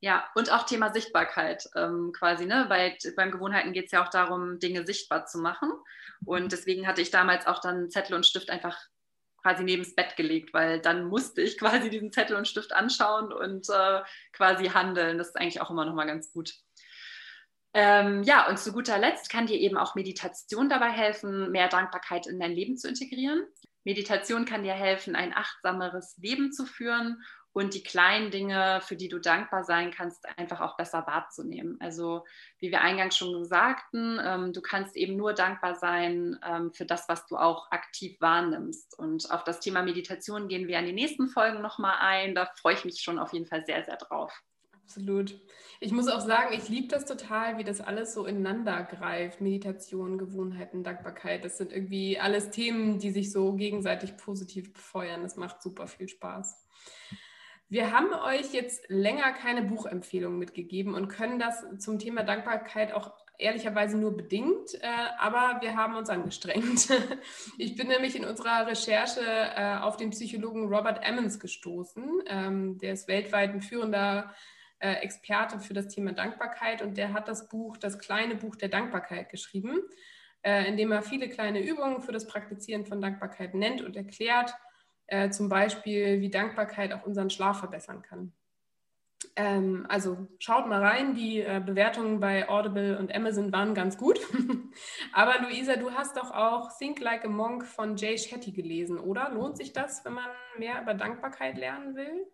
Ja, 0.01 0.25
und 0.36 0.51
auch 0.51 0.65
Thema 0.65 0.93
Sichtbarkeit 0.93 1.69
ähm, 1.75 2.12
quasi. 2.15 2.45
Ne? 2.45 2.65
Bei, 2.69 2.97
beim 3.15 3.32
Gewohnheiten 3.32 3.73
geht 3.73 3.86
es 3.86 3.91
ja 3.91 4.04
auch 4.04 4.10
darum, 4.10 4.60
Dinge 4.60 4.86
sichtbar 4.86 5.25
zu 5.25 5.39
machen. 5.39 5.71
Und 6.25 6.51
deswegen 6.51 6.88
hatte 6.88 7.01
ich 7.01 7.12
damals 7.12 7.47
auch 7.47 7.60
dann 7.60 7.89
Zettel 7.89 8.15
und 8.15 8.25
Stift 8.25 8.49
einfach 8.49 8.78
quasi 9.45 9.63
neben 9.63 9.84
das 9.84 9.93
Bett 9.93 10.15
gelegt, 10.15 10.55
weil 10.55 10.81
dann 10.81 11.05
musste 11.05 11.39
ich 11.43 11.60
quasi 11.60 11.91
diesen 11.91 12.12
Zettel 12.12 12.36
und 12.36 12.47
Stift 12.47 12.73
anschauen 12.73 13.31
und 13.31 13.69
äh, 13.69 14.01
quasi 14.34 14.69
handeln. 14.69 15.19
Das 15.19 15.27
ist 15.27 15.38
eigentlich 15.38 15.62
auch 15.62 15.69
immer 15.69 15.86
noch 15.86 15.93
mal 15.93 16.08
ganz 16.08 16.34
gut. 16.34 16.55
Ähm, 17.75 18.23
ja, 18.23 18.49
und 18.49 18.58
zu 18.58 18.73
guter 18.73 18.97
Letzt 18.97 19.29
kann 19.29 19.45
dir 19.45 19.60
eben 19.60 19.77
auch 19.77 19.93
Meditation 19.93 20.67
dabei 20.67 20.89
helfen, 20.89 21.51
mehr 21.51 21.67
Dankbarkeit 21.67 22.25
in 22.25 22.39
dein 22.39 22.53
Leben 22.53 22.75
zu 22.75 22.88
integrieren. 22.88 23.45
Meditation 23.84 24.45
kann 24.45 24.63
dir 24.63 24.73
helfen, 24.73 25.15
ein 25.15 25.31
achtsameres 25.31 26.17
Leben 26.17 26.51
zu 26.51 26.65
führen 26.65 27.21
und 27.56 27.74
die 27.74 27.84
kleinen 27.84 28.32
Dinge, 28.32 28.82
für 28.84 28.98
die 28.98 29.08
du 29.08 29.18
dankbar 29.18 29.63
sein 29.63 29.89
kannst, 29.89 30.28
einfach 30.38 30.60
auch 30.60 30.76
besser 30.76 31.08
wahrzunehmen. 31.08 31.78
Also 31.80 32.26
wie 32.60 32.70
wir 32.70 32.82
eingangs 32.82 33.15
schon 33.15 33.46
sagten, 33.46 34.20
ähm, 34.22 34.52
du 34.52 34.62
kannst 34.62 34.98
eben 34.98 35.15
nur 35.15 35.32
dankbar 35.32 35.76
sein 35.76 36.38
ähm, 36.46 36.74
für 36.74 36.86
das, 36.86 37.08
was 37.08 37.26
du 37.28 37.38
auch 37.38 37.72
aktiv 37.72 38.20
wahrnimmst. 38.20 39.00
Und 39.00 39.32
auf 39.32 39.46
das 39.46 39.62
Thema 39.62 39.84
Meditation 39.84 40.50
gehen 40.50 40.68
wir 40.68 40.78
in 40.80 40.86
den 40.86 40.96
nächsten 40.96 41.30
Folgen 41.30 41.62
nochmal 41.62 41.96
ein. 42.02 42.36
Da 42.36 42.46
freue 42.58 42.74
ich 42.74 42.84
mich 42.84 43.00
schon 43.02 43.18
auf 43.18 43.32
jeden 43.32 43.46
Fall 43.46 43.65
sehr, 43.65 43.86
sehr 43.86 43.96
drauf. 43.96 44.34
Absolut. 44.74 45.39
Ich 45.80 45.94
muss 45.94 46.10
auch 46.10 46.20
sagen, 46.20 46.54
ich 46.54 46.68
liebe 46.68 46.89
das 46.89 47.06
total, 47.06 47.58
wie 47.58 47.63
das 47.63 47.80
alles 47.80 48.13
so 48.13 48.26
ineinander 48.26 48.84
greift. 48.84 49.39
Meditation, 49.39 50.18
Gewohnheiten, 50.18 50.84
Dankbarkeit. 50.84 51.46
Das 51.46 51.58
sind 51.58 51.72
irgendwie 51.72 52.20
alles 52.20 52.50
Themen, 52.50 53.00
die 53.00 53.12
sich 53.12 53.32
so 53.32 53.54
gegenseitig 53.54 54.18
positiv 54.18 54.74
befeuern. 54.74 55.24
Das 55.24 55.38
macht 55.38 55.62
super 55.62 55.88
viel 55.88 56.10
Spaß. 56.10 56.65
Wir 57.67 57.91
haben 57.91 58.13
euch 58.13 58.54
jetzt 58.54 58.88
länger 58.89 59.34
keine 59.34 59.63
Buchempfehlung 59.63 60.38
mitgegeben 60.38 60.93
und 60.93 61.08
können 61.08 61.39
das 61.39 61.65
zum 61.80 61.97
Thema 61.97 62.23
Dankbarkeit 62.23 62.93
auch 62.93 63.12
ehrlicherweise 63.39 63.97
nur 63.97 64.15
bedingt, 64.15 64.75
äh, 64.75 64.88
aber 65.19 65.60
wir 65.62 65.75
haben 65.75 65.95
uns 65.95 66.10
angestrengt. 66.10 66.89
Ich 67.58 67.75
bin 67.75 67.88
nämlich 67.88 68.15
in 68.15 68.25
unserer 68.25 68.67
Recherche 68.67 69.21
äh, 69.21 69.78
auf 69.78 69.97
den 69.97 70.12
Psychologen 70.12 70.67
Robert 70.73 71.04
Emmons 71.04 71.39
gestoßen. 71.39 72.23
Ähm, 72.28 72.78
der 72.78 72.93
ist 72.93 73.08
weltweit 73.08 73.51
ein 73.51 73.62
führender 73.62 74.34
äh, 74.80 74.93
Experte 74.95 75.60
für 75.60 75.73
das 75.73 75.88
Thema 75.88 76.12
Dankbarkeit 76.12 76.82
und 76.82 76.97
der 76.97 77.13
hat 77.13 77.28
das 77.28 77.49
Buch, 77.49 77.78
das 77.78 77.97
kleine 77.97 78.36
Buch 78.36 78.56
der 78.56 78.69
Dankbarkeit 78.69 79.30
geschrieben, 79.30 79.82
äh, 80.43 80.67
in 80.67 80.78
dem 80.78 80.91
er 80.91 81.01
viele 81.01 81.30
kleine 81.30 81.65
Übungen 81.65 82.01
für 82.01 82.12
das 82.12 82.28
Praktizieren 82.28 82.86
von 82.86 83.01
Dankbarkeit 83.01 83.54
nennt 83.54 83.82
und 83.82 83.95
erklärt, 83.95 84.54
äh, 85.08 85.30
zum 85.30 85.50
Beispiel, 85.50 86.22
wie 86.22 86.30
Dankbarkeit 86.30 86.94
auch 86.94 87.06
unseren 87.06 87.30
Schlaf 87.30 87.60
verbessern 87.60 88.02
kann. 88.02 88.34
Ähm, 89.36 89.86
also 89.89 90.28
schaut 90.39 90.68
mal 90.68 90.82
rein, 90.82 91.13
die 91.13 91.41
äh, 91.41 91.62
Bewertungen 91.65 92.20
bei 92.20 92.48
Audible 92.48 92.98
und 92.98 93.13
Amazon 93.13 93.52
waren 93.52 93.74
ganz 93.74 93.98
gut. 93.98 94.20
Aber 95.13 95.41
Luisa, 95.41 95.76
du 95.76 95.91
hast 95.91 96.18
doch 96.18 96.32
auch 96.32 96.78
Think 96.78 97.00
Like 97.00 97.26
a 97.26 97.30
Monk 97.30 97.65
von 97.65 97.98
Jay 97.98 98.18
Shetty 98.18 98.52
gelesen, 98.52 98.98
oder? 98.98 99.32
Lohnt 99.32 99.58
sich 99.58 99.74
das, 99.74 100.06
wenn 100.06 100.13
man 100.13 100.30
mehr 100.58 100.82
über 100.82 100.94
Dankbarkeit 100.94 101.58
lernen 101.58 101.96
will? 101.96 102.28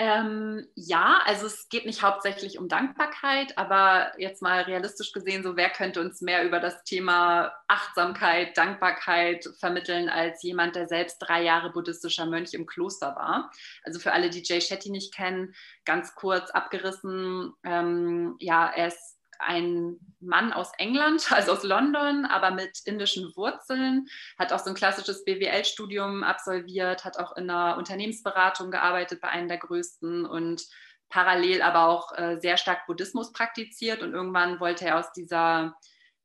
Ähm, 0.00 0.68
ja, 0.76 1.22
also 1.24 1.46
es 1.46 1.68
geht 1.68 1.84
nicht 1.84 2.04
hauptsächlich 2.04 2.56
um 2.60 2.68
Dankbarkeit, 2.68 3.58
aber 3.58 4.12
jetzt 4.16 4.42
mal 4.42 4.62
realistisch 4.62 5.12
gesehen, 5.12 5.42
so 5.42 5.56
wer 5.56 5.70
könnte 5.70 6.00
uns 6.00 6.20
mehr 6.20 6.44
über 6.44 6.60
das 6.60 6.84
Thema 6.84 7.52
Achtsamkeit, 7.66 8.56
Dankbarkeit 8.56 9.48
vermitteln 9.58 10.08
als 10.08 10.40
jemand, 10.44 10.76
der 10.76 10.86
selbst 10.86 11.18
drei 11.18 11.42
Jahre 11.42 11.72
buddhistischer 11.72 12.26
Mönch 12.26 12.54
im 12.54 12.64
Kloster 12.64 13.16
war. 13.16 13.50
Also 13.82 13.98
für 13.98 14.12
alle, 14.12 14.30
die 14.30 14.44
Jay 14.44 14.60
Shetty 14.60 14.90
nicht 14.90 15.12
kennen, 15.12 15.52
ganz 15.84 16.14
kurz 16.14 16.50
abgerissen, 16.52 17.52
ähm, 17.64 18.36
ja, 18.38 18.70
er 18.70 18.86
ist 18.86 19.17
ein 19.38 19.98
Mann 20.20 20.52
aus 20.52 20.72
England, 20.78 21.30
also 21.32 21.52
aus 21.52 21.62
London, 21.62 22.26
aber 22.26 22.50
mit 22.50 22.80
indischen 22.84 23.32
Wurzeln, 23.36 24.06
hat 24.38 24.52
auch 24.52 24.58
so 24.58 24.70
ein 24.70 24.76
klassisches 24.76 25.24
BWL-Studium 25.24 26.22
absolviert, 26.22 27.04
hat 27.04 27.18
auch 27.18 27.36
in 27.36 27.48
einer 27.48 27.76
Unternehmensberatung 27.76 28.70
gearbeitet 28.70 29.20
bei 29.20 29.28
einem 29.28 29.48
der 29.48 29.58
größten 29.58 30.26
und 30.26 30.66
parallel 31.08 31.62
aber 31.62 31.88
auch 31.88 32.12
äh, 32.18 32.38
sehr 32.40 32.58
stark 32.58 32.86
Buddhismus 32.86 33.32
praktiziert. 33.32 34.02
Und 34.02 34.12
irgendwann 34.12 34.60
wollte 34.60 34.84
er 34.86 34.98
aus 34.98 35.12
dieser 35.12 35.74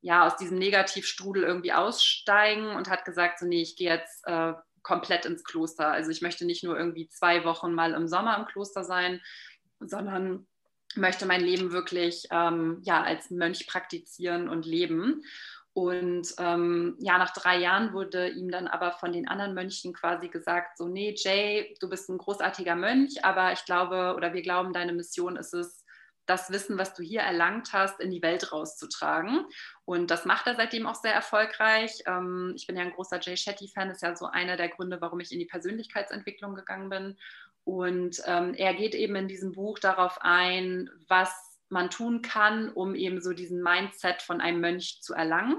ja 0.01 0.27
aus 0.27 0.35
diesem 0.35 0.57
Negativstrudel 0.57 1.43
irgendwie 1.43 1.71
aussteigen 1.71 2.75
und 2.75 2.89
hat 2.89 3.05
gesagt 3.05 3.39
so 3.39 3.45
nee 3.45 3.61
ich 3.61 3.77
gehe 3.77 3.89
jetzt 3.89 4.27
äh, 4.27 4.51
komplett 4.81 5.25
ins 5.25 5.45
Kloster. 5.45 5.87
Also 5.87 6.11
ich 6.11 6.21
möchte 6.21 6.43
nicht 6.45 6.65
nur 6.65 6.77
irgendwie 6.77 7.07
zwei 7.07 7.45
Wochen 7.45 7.73
mal 7.73 7.93
im 7.93 8.09
Sommer 8.09 8.37
im 8.37 8.45
Kloster 8.45 8.83
sein 8.83 9.21
sondern 9.87 10.47
möchte 10.95 11.25
mein 11.25 11.41
Leben 11.41 11.71
wirklich 11.71 12.27
ähm, 12.31 12.81
ja, 12.83 13.01
als 13.03 13.29
Mönch 13.29 13.67
praktizieren 13.67 14.49
und 14.49 14.65
leben. 14.65 15.23
Und 15.73 16.35
ähm, 16.37 16.95
ja, 16.99 17.17
nach 17.17 17.33
drei 17.33 17.57
Jahren 17.57 17.93
wurde 17.93 18.29
ihm 18.29 18.51
dann 18.51 18.67
aber 18.67 18.91
von 18.91 19.11
den 19.11 19.27
anderen 19.27 19.55
Mönchen 19.55 19.93
quasi 19.93 20.27
gesagt, 20.29 20.77
so, 20.77 20.87
nee, 20.87 21.15
Jay, 21.17 21.75
du 21.79 21.89
bist 21.89 22.09
ein 22.09 22.19
großartiger 22.19 22.75
Mönch, 22.75 23.25
aber 23.25 23.53
ich 23.53 23.65
glaube 23.65 24.13
oder 24.15 24.33
wir 24.33 24.43
glauben, 24.43 24.71
deine 24.71 24.93
Mission 24.93 25.35
ist 25.35 25.53
es, 25.53 25.82
das 26.25 26.51
Wissen, 26.51 26.77
was 26.77 26.93
du 26.93 27.03
hier 27.03 27.21
erlangt 27.21 27.73
hast, 27.73 27.99
in 27.99 28.11
die 28.11 28.21
Welt 28.21 28.51
rauszutragen. 28.51 29.45
Und 29.85 30.11
das 30.11 30.25
macht 30.25 30.47
er 30.47 30.55
seitdem 30.55 30.87
auch 30.87 30.95
sehr 30.95 31.13
erfolgreich. 31.13 32.03
Ähm, 32.05 32.53
ich 32.55 32.67
bin 32.67 32.77
ja 32.77 32.83
ein 32.83 32.93
großer 32.93 33.19
Jay 33.21 33.35
Shetty-Fan, 33.35 33.89
ist 33.89 34.01
ja 34.01 34.15
so 34.15 34.25
einer 34.27 34.57
der 34.57 34.69
Gründe, 34.69 35.01
warum 35.01 35.19
ich 35.19 35.31
in 35.31 35.39
die 35.39 35.45
Persönlichkeitsentwicklung 35.45 36.55
gegangen 36.55 36.89
bin. 36.89 37.17
Und 37.65 38.21
ähm, 38.25 38.53
er 38.53 38.73
geht 38.73 38.95
eben 38.95 39.15
in 39.15 39.27
diesem 39.27 39.53
Buch 39.53 39.79
darauf 39.79 40.17
ein, 40.21 40.89
was 41.07 41.31
man 41.69 41.89
tun 41.89 42.21
kann, 42.21 42.69
um 42.69 42.95
eben 42.95 43.21
so 43.21 43.33
diesen 43.33 43.61
Mindset 43.61 44.21
von 44.21 44.41
einem 44.41 44.61
Mönch 44.61 45.01
zu 45.01 45.13
erlangen 45.13 45.57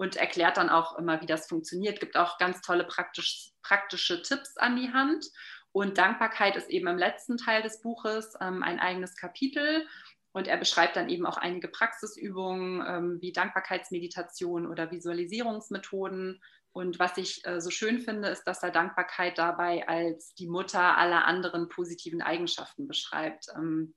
und 0.00 0.16
erklärt 0.16 0.56
dann 0.56 0.70
auch 0.70 0.96
immer, 0.96 1.20
wie 1.20 1.26
das 1.26 1.46
funktioniert, 1.46 2.00
gibt 2.00 2.16
auch 2.16 2.38
ganz 2.38 2.62
tolle 2.62 2.84
praktisch, 2.84 3.50
praktische 3.62 4.22
Tipps 4.22 4.56
an 4.56 4.76
die 4.76 4.92
Hand. 4.94 5.26
Und 5.72 5.98
Dankbarkeit 5.98 6.56
ist 6.56 6.68
eben 6.70 6.88
im 6.88 6.98
letzten 6.98 7.36
Teil 7.36 7.62
des 7.62 7.80
Buches 7.80 8.34
ähm, 8.40 8.62
ein 8.62 8.80
eigenes 8.80 9.16
Kapitel. 9.16 9.86
Und 10.32 10.46
er 10.46 10.56
beschreibt 10.56 10.96
dann 10.96 11.08
eben 11.08 11.26
auch 11.26 11.36
einige 11.36 11.68
Praxisübungen 11.68 12.84
ähm, 12.86 13.18
wie 13.20 13.32
Dankbarkeitsmeditation 13.32 14.66
oder 14.66 14.90
Visualisierungsmethoden. 14.90 16.40
Und 16.72 16.98
was 16.98 17.16
ich 17.18 17.44
äh, 17.46 17.60
so 17.60 17.70
schön 17.70 18.00
finde, 18.00 18.28
ist, 18.28 18.44
dass 18.44 18.62
er 18.62 18.70
Dankbarkeit 18.70 19.38
dabei 19.38 19.88
als 19.88 20.34
die 20.34 20.46
Mutter 20.46 20.96
aller 20.96 21.24
anderen 21.24 21.68
positiven 21.68 22.22
Eigenschaften 22.22 22.86
beschreibt. 22.86 23.46
Ähm, 23.56 23.94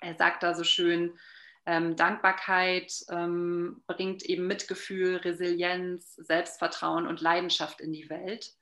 er 0.00 0.14
sagt 0.16 0.42
da 0.42 0.54
so 0.54 0.64
schön, 0.64 1.18
ähm, 1.64 1.94
Dankbarkeit 1.96 2.92
ähm, 3.08 3.82
bringt 3.86 4.24
eben 4.24 4.46
Mitgefühl, 4.46 5.16
Resilienz, 5.16 6.16
Selbstvertrauen 6.16 7.06
und 7.06 7.20
Leidenschaft 7.20 7.80
in 7.80 7.92
die 7.92 8.10
Welt. 8.10 8.52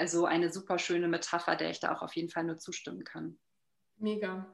Also 0.00 0.24
eine 0.24 0.50
super 0.50 0.78
schöne 0.78 1.08
Metapher, 1.08 1.56
der 1.56 1.68
ich 1.68 1.78
da 1.78 1.94
auch 1.94 2.00
auf 2.00 2.16
jeden 2.16 2.30
Fall 2.30 2.44
nur 2.44 2.56
zustimmen 2.56 3.04
kann. 3.04 3.38
Mega, 3.98 4.46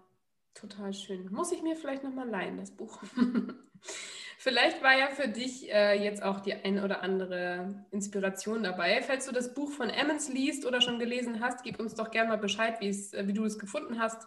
total 0.55 0.93
schön. 0.93 1.31
Muss 1.31 1.53
ich 1.53 1.63
mir 1.63 1.77
vielleicht 1.77 2.03
nochmal 2.03 2.29
leihen, 2.29 2.57
das 2.57 2.73
Buch? 2.73 3.01
vielleicht 4.39 4.83
war 4.83 4.99
ja 4.99 5.07
für 5.07 5.29
dich 5.29 5.73
äh, 5.73 6.03
jetzt 6.03 6.25
auch 6.25 6.41
die 6.41 6.53
ein 6.53 6.83
oder 6.83 7.01
andere 7.01 7.87
Inspiration 7.93 8.65
dabei. 8.65 9.03
Falls 9.03 9.27
du 9.27 9.33
das 9.33 9.55
Buch 9.55 9.71
von 9.71 9.89
Emmons 9.89 10.29
liest 10.29 10.67
oder 10.67 10.81
schon 10.81 10.99
gelesen 10.99 11.39
hast, 11.41 11.63
gib 11.63 11.79
uns 11.79 11.95
doch 11.95 12.11
gerne 12.11 12.31
mal 12.31 12.39
Bescheid, 12.39 12.83
äh, 12.83 13.29
wie 13.29 13.33
du 13.33 13.45
es 13.45 13.57
gefunden 13.57 14.01
hast. 14.01 14.27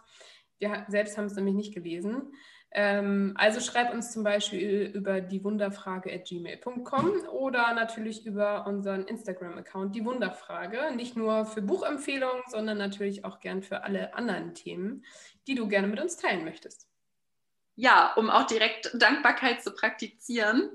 Wir 0.58 0.86
selbst 0.88 1.18
haben 1.18 1.26
es 1.26 1.34
nämlich 1.34 1.54
nicht 1.54 1.74
gelesen. 1.74 2.32
Ähm, 2.72 3.34
also 3.36 3.60
schreib 3.60 3.92
uns 3.92 4.12
zum 4.12 4.22
Beispiel 4.22 4.90
über 4.94 5.20
die 5.20 5.42
Wunderfrage 5.42 6.12
at 6.12 6.26
gmail.com 6.26 7.26
oder 7.32 7.74
natürlich 7.74 8.24
über 8.24 8.66
unseren 8.66 9.04
Instagram-Account 9.06 9.94
die 9.94 10.04
Wunderfrage. 10.04 10.94
Nicht 10.94 11.16
nur 11.16 11.46
für 11.46 11.62
Buchempfehlungen, 11.62 12.42
sondern 12.48 12.78
natürlich 12.78 13.24
auch 13.24 13.40
gern 13.40 13.62
für 13.62 13.82
alle 13.82 14.14
anderen 14.14 14.54
Themen, 14.54 15.04
die 15.48 15.56
du 15.56 15.66
gerne 15.66 15.88
mit 15.88 16.00
uns 16.00 16.16
teilen 16.16 16.44
möchtest. 16.44 16.88
Ja, 17.74 18.12
um 18.14 18.30
auch 18.30 18.46
direkt 18.46 18.90
Dankbarkeit 18.94 19.62
zu 19.62 19.72
praktizieren, 19.72 20.70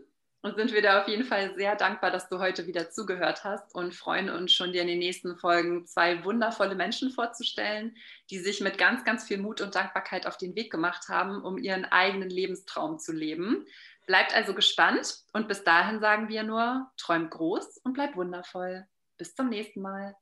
und 0.45 0.55
sind 0.57 0.73
wir 0.73 0.83
da 0.83 1.01
auf 1.01 1.07
jeden 1.07 1.23
Fall 1.23 1.55
sehr 1.55 1.75
dankbar, 1.75 2.11
dass 2.11 2.29
du 2.29 2.37
heute 2.37 2.67
wieder 2.67 2.91
zugehört 2.91 3.43
hast 3.43 3.73
und 3.73 3.95
freuen 3.95 4.29
uns 4.29 4.53
schon, 4.53 4.73
dir 4.73 4.83
in 4.83 4.87
den 4.87 4.99
nächsten 4.99 5.37
Folgen 5.37 5.87
zwei 5.87 6.23
wundervolle 6.23 6.75
Menschen 6.75 7.09
vorzustellen, 7.09 7.97
die 8.29 8.37
sich 8.37 8.61
mit 8.61 8.77
ganz, 8.77 9.03
ganz 9.03 9.23
viel 9.23 9.39
Mut 9.39 9.59
und 9.59 9.73
Dankbarkeit 9.73 10.27
auf 10.27 10.37
den 10.37 10.55
Weg 10.55 10.71
gemacht 10.71 11.09
haben, 11.09 11.43
um 11.43 11.57
ihren 11.57 11.85
eigenen 11.85 12.29
Lebenstraum 12.29 12.99
zu 12.99 13.11
leben. 13.11 13.65
Bleibt 14.05 14.35
also 14.35 14.53
gespannt 14.53 15.15
und 15.33 15.47
bis 15.47 15.63
dahin 15.63 15.99
sagen 15.99 16.29
wir 16.29 16.43
nur, 16.43 16.91
träumt 16.97 17.31
groß 17.31 17.79
und 17.79 17.93
bleibt 17.93 18.15
wundervoll. 18.15 18.85
Bis 19.17 19.33
zum 19.33 19.49
nächsten 19.49 19.81
Mal. 19.81 20.15